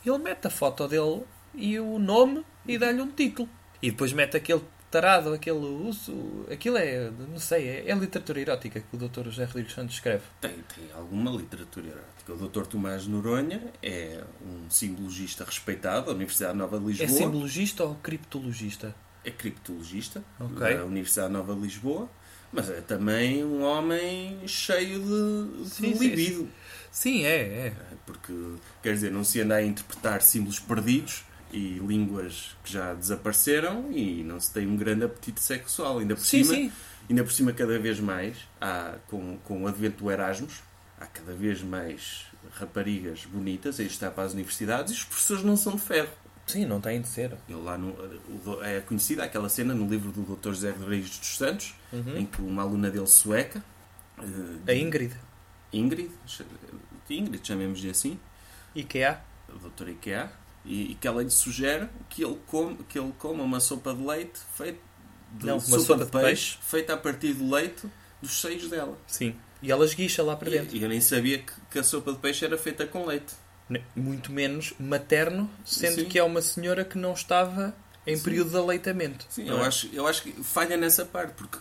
E 0.05 0.09
ele 0.09 0.19
mete 0.19 0.45
a 0.45 0.49
foto 0.49 0.87
dele 0.87 1.23
e 1.55 1.79
o 1.79 1.97
nome 1.97 2.43
e 2.67 2.77
dá-lhe 2.77 3.01
um 3.01 3.09
título. 3.09 3.49
E 3.81 3.89
depois 3.91 4.13
mete 4.13 4.37
aquele 4.37 4.61
tarado, 4.91 5.33
aquele 5.33 5.57
uso. 5.57 6.45
Aquilo 6.51 6.77
é, 6.77 7.09
não 7.29 7.39
sei, 7.39 7.67
é, 7.67 7.89
é 7.89 7.95
literatura 7.95 8.39
erótica 8.39 8.79
que 8.79 8.95
o 8.95 8.97
Dr. 8.97 9.25
José 9.25 9.45
Rodrigues 9.45 9.73
Santos 9.73 9.95
escreve. 9.95 10.23
Tem, 10.41 10.51
tem 10.75 10.91
alguma 10.95 11.31
literatura 11.31 11.87
erótica. 11.87 12.33
O 12.33 12.47
Dr. 12.47 12.65
Tomás 12.67 13.07
Noronha 13.07 13.71
é 13.81 14.23
um 14.45 14.69
simbologista 14.69 15.43
respeitado 15.45 16.07
da 16.07 16.11
Universidade 16.13 16.57
Nova 16.57 16.79
de 16.79 16.85
É 16.85 16.87
Lisboa. 17.05 17.09
simbologista 17.19 17.83
ou 17.83 17.95
criptologista? 17.95 18.93
é 19.23 19.31
criptologista 19.31 20.23
Ok. 20.39 20.77
da 20.77 20.85
Universidade 20.85 21.33
Nova 21.33 21.53
de 21.53 21.59
Lisboa, 21.61 22.09
mas 22.53 22.69
é 22.69 22.79
também 22.79 23.43
um 23.43 23.61
homem 23.61 24.39
cheio 24.47 24.99
de, 25.01 25.63
de 25.63 25.69
Sim, 25.69 25.93
sim, 25.95 25.99
libido. 26.07 26.49
Sim, 26.89 27.25
é, 27.25 27.35
é. 27.67 27.73
Porque, 28.05 28.33
quer 28.81 28.93
dizer, 28.93 29.11
não 29.11 29.25
se 29.25 29.41
anda 29.41 29.55
a 29.55 29.61
interpretar 29.63 30.21
símbolos 30.21 30.59
perdidos 30.59 31.25
e 31.51 31.79
línguas 31.79 32.55
que 32.63 32.71
já 32.73 32.93
desapareceram 32.93 33.91
e 33.91 34.23
não 34.23 34.39
se 34.39 34.51
tem 34.53 34.67
um 34.67 34.75
grande 34.75 35.05
apetite 35.05 35.41
sexual. 35.41 35.99
Ainda 35.99 36.15
por 36.15 36.23
Sim, 36.25 36.43
cima, 36.43 36.55
sim. 36.55 36.71
ainda 37.09 37.23
por 37.23 37.31
cima 37.31 37.53
cada 37.53 37.77
vez 37.79 37.99
mais, 37.99 38.37
há, 38.59 38.95
com, 39.07 39.37
com 39.39 39.63
o 39.63 39.67
advento 39.67 40.03
do 40.03 40.11
Erasmus, 40.11 40.61
há 40.99 41.05
cada 41.05 41.33
vez 41.33 41.61
mais 41.61 42.25
raparigas 42.53 43.25
bonitas 43.25 43.79
a 43.79 43.83
estar 43.83 44.11
para 44.11 44.23
as 44.23 44.33
universidades 44.33 44.93
e 44.93 44.95
os 44.97 45.03
professores 45.05 45.43
não 45.43 45.55
são 45.57 45.75
de 45.75 45.81
ferro. 45.81 46.09
Sim, 46.45 46.65
não 46.65 46.79
tem 46.79 47.01
de 47.01 47.07
ser. 47.09 47.33
Ele 47.49 47.61
lá 47.61 47.77
no, 47.77 47.93
é 48.63 48.79
conhecida 48.79 49.23
aquela 49.25 49.49
cena 49.49 49.73
no 49.73 49.85
livro 49.87 50.11
do 50.13 50.21
Dr. 50.35 50.49
José 50.53 50.71
Rodrigues 50.71 51.19
dos 51.19 51.35
Santos, 51.37 51.75
em 52.15 52.25
que 52.25 52.41
uma 52.41 52.61
aluna 52.61 52.89
dele 52.89 53.05
sueca, 53.07 53.61
eh, 54.17 54.71
A 54.71 54.73
Ingrid. 54.73 55.13
Ingrid, 55.73 56.09
Ingrid, 57.09 57.45
chamemos-lhe 57.45 57.89
assim, 57.89 58.17
IKEA. 58.73 59.19
a 59.49 59.57
doutora 59.59 59.91
IKEA, 59.91 60.31
e, 60.67 60.91
e 60.91 60.95
que 60.95 61.07
ela 61.07 61.23
lhe 61.23 61.29
sugere 61.31 61.87
que 62.09 62.23
ele, 62.23 62.37
come, 62.45 62.77
que 62.89 62.99
ele 62.99 63.13
coma 63.17 63.43
uma 63.43 63.59
sopa 63.59 63.93
de 63.93 64.05
leite 64.05 64.39
feita 64.55 64.79
de 65.31 65.45
Não, 65.45 65.55
uma 65.55 65.61
sopa, 65.61 65.79
sopa 65.81 66.05
de, 66.05 66.11
peixe, 66.11 66.25
peixe. 66.25 66.57
feita 66.61 66.93
a 66.93 66.97
partir 66.97 67.33
do 67.33 67.49
leite 67.49 67.87
dos 68.21 68.39
seios 68.39 68.69
dela. 68.69 68.97
Sim. 69.07 69.35
E 69.61 69.71
ela 69.71 69.85
esguicha 69.85 70.21
lá 70.21 70.35
para 70.35 70.49
dentro. 70.49 70.75
E 70.75 70.83
eu 70.83 70.89
nem 70.89 71.01
sabia 71.01 71.39
que, 71.39 71.51
que 71.71 71.79
a 71.79 71.83
sopa 71.83 72.11
de 72.11 72.19
peixe 72.19 72.45
era 72.45 72.57
feita 72.57 72.85
com 72.85 73.05
leite. 73.05 73.33
Muito 73.95 74.31
menos 74.31 74.73
materno, 74.79 75.49
sendo 75.65 76.01
Sim. 76.01 76.05
que 76.05 76.17
é 76.17 76.23
uma 76.23 76.41
senhora 76.41 76.85
que 76.85 76.97
não 76.97 77.13
estava 77.13 77.75
em 78.05 78.15
Sim. 78.15 78.23
período 78.23 78.51
de 78.51 78.57
aleitamento. 78.57 79.25
Sim, 79.29 79.49
eu, 79.49 79.57
é? 79.57 79.67
acho, 79.67 79.89
eu 79.91 80.07
acho 80.07 80.21
que 80.21 80.31
falha 80.43 80.77
nessa 80.77 81.03
parte, 81.03 81.33
porque 81.33 81.57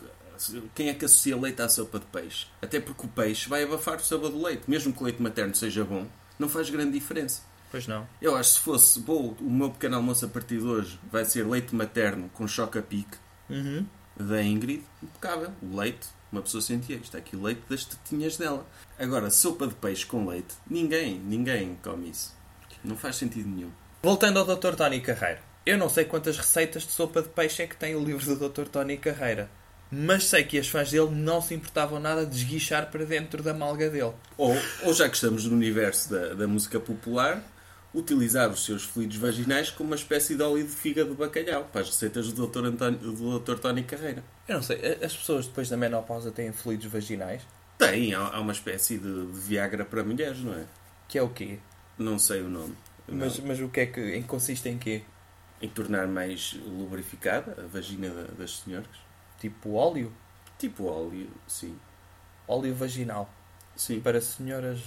quem 0.74 0.88
é 0.88 0.94
que 0.94 1.04
associa 1.04 1.36
leite 1.36 1.60
à 1.62 1.68
sopa 1.68 1.98
de 1.98 2.06
peixe? 2.06 2.46
Até 2.62 2.78
porque 2.78 3.06
o 3.06 3.08
peixe 3.08 3.48
vai 3.48 3.64
abafar 3.64 3.96
o 3.96 4.04
sabor 4.04 4.30
do 4.30 4.40
leite. 4.40 4.62
Mesmo 4.68 4.92
que 4.92 5.00
o 5.00 5.04
leite 5.04 5.20
materno 5.20 5.54
seja 5.54 5.84
bom, 5.84 6.06
não 6.38 6.48
faz 6.48 6.70
grande 6.70 6.92
diferença. 6.92 7.42
Pois 7.70 7.86
não. 7.86 8.06
Eu 8.22 8.36
acho 8.36 8.50
que 8.52 8.56
se 8.58 8.62
fosse, 8.64 9.00
bom, 9.00 9.34
o 9.40 9.50
meu 9.50 9.70
pequeno 9.70 9.96
almoço 9.96 10.24
a 10.24 10.28
partir 10.28 10.58
de 10.58 10.64
hoje 10.64 10.98
vai 11.10 11.24
ser 11.24 11.46
leite 11.46 11.74
materno 11.74 12.30
com 12.32 12.46
choca-pique 12.46 13.16
Uhum. 13.50 13.86
da 14.18 14.42
Ingrid, 14.42 14.82
impecável. 15.02 15.52
O 15.62 15.76
leite, 15.76 16.06
uma 16.32 16.42
pessoa 16.42 16.60
sentia, 16.60 16.96
isto 16.96 17.16
é 17.16 17.20
aqui 17.20 17.36
o 17.36 17.42
leite 17.42 17.62
das 17.68 17.84
tetinhas 17.84 18.36
dela. 18.36 18.66
Agora, 18.98 19.30
sopa 19.30 19.66
de 19.66 19.74
peixe 19.74 20.06
com 20.06 20.26
leite, 20.26 20.54
ninguém, 20.68 21.18
ninguém 21.18 21.76
come 21.82 22.10
isso. 22.10 22.34
Não 22.84 22.96
faz 22.96 23.16
sentido 23.16 23.48
nenhum. 23.48 23.70
Voltando 24.02 24.38
ao 24.38 24.44
Dr. 24.56 24.74
Tony 24.76 25.00
Carreira. 25.00 25.40
Eu 25.64 25.76
não 25.76 25.88
sei 25.88 26.04
quantas 26.04 26.36
receitas 26.36 26.84
de 26.84 26.92
sopa 26.92 27.20
de 27.22 27.28
peixe 27.28 27.62
é 27.62 27.66
que 27.66 27.76
tem 27.76 27.96
o 27.96 28.04
livro 28.04 28.24
do 28.36 28.48
Dr. 28.48 28.66
Tony 28.68 28.96
Carreira. 28.96 29.50
Mas 29.90 30.24
sei 30.24 30.42
que 30.44 30.58
as 30.58 30.68
fãs 30.68 30.90
dele 30.90 31.10
não 31.10 31.40
se 31.40 31.54
importavam 31.54 31.98
nada 32.00 32.24
de 32.26 32.36
esguichar 32.36 32.90
para 32.90 33.04
dentro 33.04 33.42
da 33.42 33.52
malga 33.54 33.88
dele. 33.90 34.12
Ou, 34.36 34.56
ou 34.82 34.92
já 34.94 35.08
que 35.08 35.14
estamos 35.14 35.44
no 35.44 35.54
universo 35.56 36.10
da, 36.10 36.34
da 36.34 36.46
música 36.48 36.78
popular, 36.80 37.40
utilizar 37.96 38.50
os 38.50 38.64
seus 38.64 38.82
fluidos 38.84 39.16
vaginais 39.16 39.70
como 39.70 39.90
uma 39.90 39.96
espécie 39.96 40.36
de 40.36 40.42
óleo 40.42 40.64
de 40.64 40.70
fígado 40.70 41.10
de 41.10 41.16
bacalhau 41.16 41.64
para 41.72 41.80
as 41.80 41.88
receitas 41.88 42.30
do 42.32 42.46
Dr. 42.46 42.66
António, 42.66 42.98
do 42.98 43.38
Dr. 43.38 43.58
Tony 43.58 43.82
Carreira. 43.82 44.22
Eu 44.46 44.56
não 44.56 44.62
sei, 44.62 44.78
as 45.02 45.16
pessoas 45.16 45.46
depois 45.46 45.68
da 45.68 45.76
menopausa 45.76 46.30
têm 46.30 46.52
fluidos 46.52 46.86
vaginais? 46.86 47.42
Tem, 47.78 48.12
há, 48.14 48.38
uma 48.40 48.52
espécie 48.52 48.98
de, 48.98 49.26
de 49.26 49.38
Viagra 49.40 49.84
para 49.84 50.04
mulheres, 50.04 50.38
não 50.40 50.54
é? 50.54 50.64
Que 51.08 51.18
é 51.18 51.22
o 51.22 51.28
quê? 51.30 51.58
Não 51.98 52.18
sei 52.18 52.42
o 52.42 52.48
nome. 52.48 52.74
Mas, 53.08 53.38
mas 53.40 53.60
o 53.60 53.68
que 53.68 53.80
é 53.80 53.86
que 53.86 54.22
consiste 54.24 54.68
em 54.68 54.76
quê? 54.78 55.02
Em 55.62 55.68
tornar 55.68 56.06
mais 56.06 56.54
lubrificada 56.66 57.62
a 57.62 57.66
vagina 57.66 58.10
da- 58.10 58.32
das 58.38 58.58
senhoras. 58.58 58.88
Tipo 59.40 59.72
óleo? 59.74 60.12
Tipo 60.58 60.84
óleo, 60.86 61.28
sim. 61.46 61.76
Óleo 62.48 62.74
vaginal. 62.74 63.30
Sim. 63.74 64.00
Para 64.00 64.20
senhoras 64.20 64.80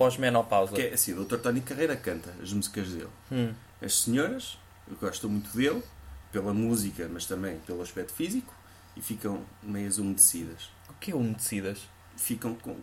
pós-menopausa. 0.00 0.72
Porque 0.72 0.88
é 0.88 0.94
assim, 0.94 1.12
o 1.12 1.26
Dr. 1.26 1.36
Tony 1.36 1.60
Carreira 1.60 1.94
canta 1.94 2.34
as 2.42 2.54
músicas 2.54 2.88
dele. 2.88 3.10
Hum. 3.30 3.52
As 3.82 4.00
senhoras 4.00 4.56
gostam 4.98 5.28
muito 5.28 5.54
dele, 5.54 5.82
pela 6.32 6.54
música, 6.54 7.06
mas 7.12 7.26
também 7.26 7.58
pelo 7.66 7.82
aspecto 7.82 8.14
físico, 8.14 8.54
e 8.96 9.02
ficam 9.02 9.42
meias 9.62 9.98
umedecidas. 9.98 10.70
O 10.88 10.94
que 10.94 11.10
é 11.10 11.14
umedecidas? 11.14 11.82
Ficam 12.16 12.54
com, 12.54 12.76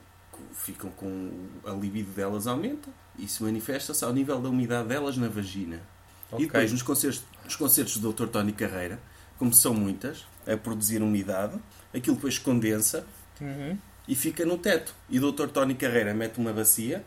ficam 0.54 0.92
com 0.92 1.32
a 1.66 1.72
libido 1.72 2.12
delas 2.12 2.46
aumenta 2.46 2.90
e 3.18 3.26
isso 3.26 3.44
manifesta-se 3.44 4.06
ao 4.06 4.14
nível 4.14 4.40
da 4.40 4.50
umidade 4.50 4.88
delas 4.88 5.18
na 5.18 5.28
vagina. 5.28 5.82
Ok. 6.32 6.44
E 6.44 6.48
depois, 6.48 6.72
nos 6.72 6.84
concertos, 6.84 7.24
nos 7.44 7.56
concertos 7.56 7.98
do 7.98 8.14
Dr. 8.14 8.28
Tony 8.28 8.54
Carreira, 8.54 9.00
como 9.40 9.52
são 9.52 9.74
muitas, 9.74 10.24
a 10.46 10.56
produzir 10.56 11.02
umidade, 11.02 11.58
aquilo 11.92 12.16
depois 12.16 12.38
condensa 12.38 13.04
Uhum. 13.40 13.78
E 14.08 14.16
fica 14.16 14.46
no 14.46 14.58
teto. 14.58 14.96
E 15.10 15.20
o 15.20 15.32
Dr. 15.32 15.48
Tony 15.50 15.76
Carreira 15.76 16.14
mete 16.14 16.38
uma 16.38 16.54
bacia 16.54 17.04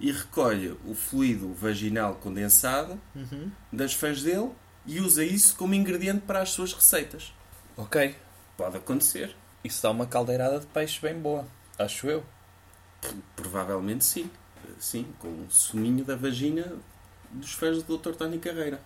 e 0.00 0.10
recolhe 0.12 0.76
o 0.86 0.94
fluido 0.94 1.52
vaginal 1.54 2.16
condensado 2.16 3.00
Uhum. 3.14 3.50
das 3.72 3.94
fãs 3.94 4.22
dele 4.22 4.50
e 4.86 5.00
usa 5.00 5.24
isso 5.24 5.56
como 5.56 5.74
ingrediente 5.74 6.20
para 6.26 6.40
as 6.42 6.50
suas 6.50 6.72
receitas. 6.72 7.32
Ok. 7.76 8.14
Pode 8.56 8.76
acontecer. 8.76 9.34
Isso 9.64 9.82
dá 9.82 9.90
uma 9.90 10.06
caldeirada 10.06 10.60
de 10.60 10.66
peixe 10.66 11.00
bem 11.00 11.14
boa. 11.18 11.46
Acho 11.78 12.06
eu. 12.08 12.24
P- 13.00 13.08
Provavelmente 13.34 14.04
sim. 14.04 14.30
Sim, 14.78 15.06
com 15.18 15.28
o 15.28 15.46
suminho 15.50 16.04
da 16.04 16.16
vagina 16.16 16.72
dos 17.30 17.52
fãs 17.52 17.82
do 17.82 17.96
Dr. 17.98 18.12
Tony 18.14 18.38
Carreira. 18.38 18.80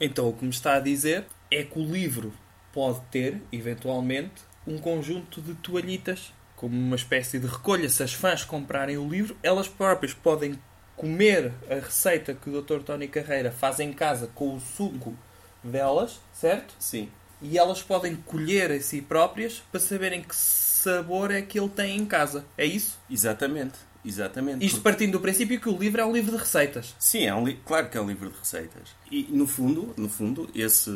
Então 0.00 0.28
o 0.28 0.32
que 0.32 0.44
me 0.44 0.50
está 0.50 0.74
a 0.76 0.80
dizer 0.80 1.26
é 1.50 1.62
que 1.62 1.78
o 1.78 1.82
livro 1.84 2.32
pode 2.72 3.00
ter, 3.10 3.40
eventualmente, 3.52 4.42
um 4.66 4.78
conjunto 4.78 5.40
de 5.40 5.54
toalhitas, 5.54 6.32
como 6.56 6.76
uma 6.76 6.96
espécie 6.96 7.38
de 7.38 7.46
recolha. 7.46 7.88
Se 7.88 8.02
as 8.02 8.12
fãs 8.12 8.44
comprarem 8.44 8.96
o 8.96 9.08
livro, 9.08 9.36
elas 9.42 9.68
próprias 9.68 10.14
podem 10.14 10.58
comer 10.96 11.52
a 11.68 11.74
receita 11.74 12.34
que 12.34 12.48
o 12.48 12.62
Dr. 12.62 12.80
Tony 12.80 13.08
Carreira 13.08 13.50
faz 13.50 13.80
em 13.80 13.92
casa 13.92 14.30
com 14.34 14.54
o 14.54 14.60
suco 14.60 15.16
delas, 15.62 16.20
certo? 16.32 16.74
Sim. 16.78 17.08
E 17.42 17.58
elas 17.58 17.82
podem 17.82 18.14
colher 18.16 18.70
a 18.70 18.80
si 18.80 19.02
próprias 19.02 19.62
para 19.70 19.80
saberem 19.80 20.22
que 20.22 20.34
sabor 20.34 21.30
é 21.30 21.42
que 21.42 21.58
ele 21.58 21.68
tem 21.68 21.96
em 21.96 22.06
casa. 22.06 22.44
É 22.56 22.64
isso? 22.64 22.98
Exatamente. 23.10 23.74
Exatamente. 24.04 24.64
Isto 24.64 24.82
partindo 24.82 25.12
do 25.12 25.20
princípio 25.20 25.58
que 25.58 25.68
o 25.68 25.78
livro 25.78 26.00
é 26.00 26.04
um 26.04 26.12
livro 26.12 26.32
de 26.32 26.36
receitas. 26.36 26.94
Sim, 26.98 27.24
é 27.24 27.34
um 27.34 27.44
claro 27.64 27.88
que 27.88 27.96
é 27.96 28.00
um 28.00 28.06
livro 28.06 28.30
de 28.30 28.38
receitas. 28.38 28.90
E 29.10 29.22
no 29.30 29.46
fundo, 29.46 29.94
no 29.96 30.10
fundo, 30.10 30.50
esse, 30.54 30.90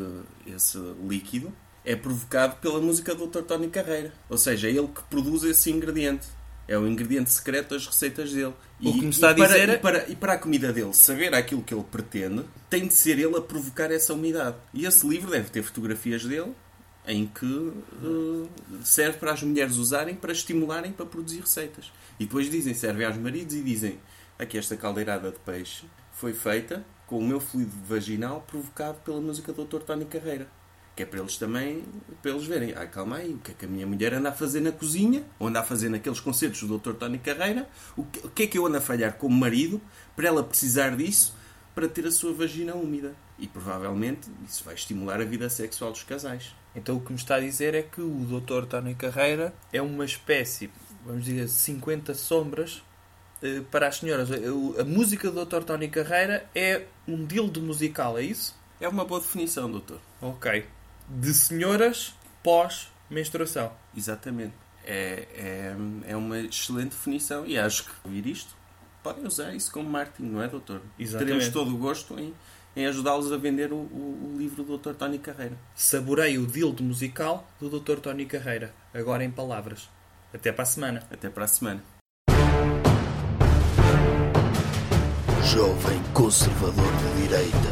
esse 0.46 0.78
líquido 1.02 1.52
é 1.90 1.96
provocado 1.96 2.56
pela 2.56 2.80
música 2.80 3.14
do 3.14 3.26
Dr. 3.26 3.42
Tony 3.42 3.68
Carreira. 3.68 4.12
Ou 4.28 4.36
seja, 4.36 4.68
é 4.68 4.70
ele 4.72 4.88
que 4.88 5.02
produz 5.04 5.42
esse 5.44 5.70
ingrediente. 5.70 6.26
É 6.68 6.76
o 6.78 6.86
ingrediente 6.86 7.32
secreto 7.32 7.70
das 7.74 7.86
receitas 7.86 8.30
dele. 8.30 8.52
O 8.82 8.92
que 8.92 9.00
me 9.00 9.06
E- 9.06 9.08
está 9.08 9.28
e 9.28 9.32
a 9.32 9.34
para- 9.36 9.46
dizer 9.48 9.68
é- 9.70 9.74
E 9.74 9.78
para, 9.78 10.08
e 10.10 10.14
para 10.16 10.32
a 10.34 10.38
comida 10.38 10.70
dele 10.70 10.92
saber 10.92 11.32
aquilo 11.34 11.62
que 11.62 11.72
ele 11.72 11.84
pretende, 11.90 12.44
tem 12.68 12.86
de 12.86 12.92
ser 12.92 13.18
ele 13.18 13.34
a 13.36 13.40
provocar 13.40 13.90
essa 13.90 14.12
umidade. 14.12 14.56
E 14.74 14.84
esse 14.84 15.06
livro 15.08 15.30
deve 15.30 15.48
ter 15.48 15.62
fotografias 15.62 16.24
dele 16.26 16.52
em 17.06 17.26
que 17.26 17.72
eh, 18.04 18.48
serve 18.84 19.16
para 19.16 19.32
as 19.32 19.42
mulheres 19.42 19.76
usarem 19.76 20.14
para 20.14 20.30
estimularem 20.30 20.92
para 20.92 21.06
produzir 21.06 21.40
receitas. 21.40 21.90
E 22.20 22.26
depois 22.26 22.50
dizem, 22.50 22.74
servem 22.74 23.06
aos 23.06 23.16
maridos 23.16 23.54
e 23.54 23.62
dizem 23.62 23.98
aqui 24.38 24.58
esta 24.58 24.76
caldeirada 24.76 25.30
de 25.30 25.38
peixe 25.38 25.86
foi 26.12 26.34
feita 26.34 26.84
com 27.06 27.18
o 27.18 27.26
meu 27.26 27.40
fluido 27.40 27.72
vaginal 27.88 28.44
provocado 28.46 28.98
pela 28.98 29.20
música 29.22 29.54
do 29.54 29.64
Dr. 29.64 29.78
Tony 29.84 30.04
Carreira. 30.04 30.46
Que 30.98 31.04
é 31.04 31.06
para 31.06 31.20
eles 31.20 31.36
também, 31.38 31.84
para 32.20 32.32
eles 32.32 32.44
verem, 32.44 32.74
ah, 32.76 32.84
calma 32.84 33.18
aí, 33.18 33.32
o 33.32 33.38
que 33.38 33.52
é 33.52 33.54
que 33.54 33.64
a 33.66 33.68
minha 33.68 33.86
mulher 33.86 34.14
anda 34.14 34.30
a 34.30 34.32
fazer 34.32 34.60
na 34.60 34.72
cozinha, 34.72 35.22
ou 35.38 35.46
anda 35.46 35.60
a 35.60 35.62
fazer 35.62 35.88
naqueles 35.88 36.18
concertos 36.18 36.60
do 36.64 36.76
Dr. 36.76 36.94
Tony 36.94 37.18
Carreira, 37.18 37.68
o 37.96 38.02
que, 38.02 38.26
o 38.26 38.28
que 38.30 38.42
é 38.42 38.46
que 38.48 38.58
eu 38.58 38.66
ando 38.66 38.78
a 38.78 38.80
falhar 38.80 39.12
como 39.12 39.32
marido 39.36 39.80
para 40.16 40.26
ela 40.26 40.42
precisar 40.42 40.96
disso 40.96 41.36
para 41.72 41.86
ter 41.88 42.04
a 42.04 42.10
sua 42.10 42.32
vagina 42.32 42.74
úmida. 42.74 43.14
E 43.38 43.46
provavelmente 43.46 44.28
isso 44.44 44.64
vai 44.64 44.74
estimular 44.74 45.20
a 45.20 45.24
vida 45.24 45.48
sexual 45.48 45.92
dos 45.92 46.02
casais. 46.02 46.52
Então 46.74 46.96
o 46.96 47.00
que 47.00 47.12
me 47.12 47.18
está 47.18 47.36
a 47.36 47.40
dizer 47.40 47.76
é 47.76 47.82
que 47.82 48.00
o 48.00 48.26
Dr. 48.40 48.66
Tony 48.66 48.96
Carreira 48.96 49.54
é 49.72 49.80
uma 49.80 50.04
espécie, 50.04 50.68
vamos 51.06 51.26
dizer, 51.26 51.46
50 51.48 52.12
sombras 52.14 52.82
eh, 53.40 53.62
para 53.70 53.86
as 53.86 53.98
senhoras. 53.98 54.28
O- 54.30 54.74
A 54.80 54.82
música 54.82 55.30
do 55.30 55.44
Dr. 55.46 55.62
Tony 55.62 55.86
Carreira 55.86 56.44
é 56.56 56.86
um 57.06 57.24
dildo 57.24 57.62
musical, 57.62 58.18
é 58.18 58.22
isso? 58.22 58.58
É 58.80 58.88
uma 58.88 59.04
boa 59.04 59.20
definição, 59.20 59.70
doutor. 59.70 60.00
Ok. 60.20 60.64
De 61.08 61.32
senhoras 61.34 62.14
pós-menstruação. 62.42 63.72
Exatamente. 63.96 64.52
É, 64.84 65.26
é, 66.06 66.12
é 66.12 66.16
uma 66.16 66.38
excelente 66.40 66.90
definição 66.90 67.46
e 67.46 67.58
acho 67.58 67.84
que 67.84 67.90
ouvir 68.04 68.26
isto 68.26 68.56
podem 69.02 69.26
usar 69.26 69.54
isso 69.54 69.70
como 69.72 69.88
marketing, 69.88 70.30
não 70.30 70.42
é, 70.42 70.48
doutor? 70.48 70.80
Exatamente. 70.98 71.32
Teremos 71.34 71.52
todo 71.52 71.74
o 71.74 71.78
gosto 71.78 72.18
em, 72.18 72.32
em 72.74 72.86
ajudá-los 72.86 73.30
a 73.32 73.36
vender 73.36 73.72
o, 73.72 73.76
o- 73.76 74.32
o 74.34 74.38
livro 74.38 74.62
do 74.62 74.78
Dr. 74.78 74.94
Tony 74.94 75.18
Carreira. 75.18 75.56
Saborei 75.74 76.38
o 76.38 76.46
dildo 76.46 76.82
musical 76.82 77.46
do 77.60 77.68
Dr. 77.80 77.98
Tony 78.00 78.24
Carreira. 78.26 78.74
Agora 78.94 79.22
em 79.24 79.30
palavras. 79.30 79.88
Até 80.32 80.52
para 80.52 80.62
a 80.62 80.66
semana. 80.66 81.02
Até 81.10 81.28
para 81.28 81.44
a 81.44 81.48
semana. 81.48 81.82
Jovem 85.44 86.02
Conservador 86.12 86.92
de 86.96 87.22
Direita. 87.22 87.68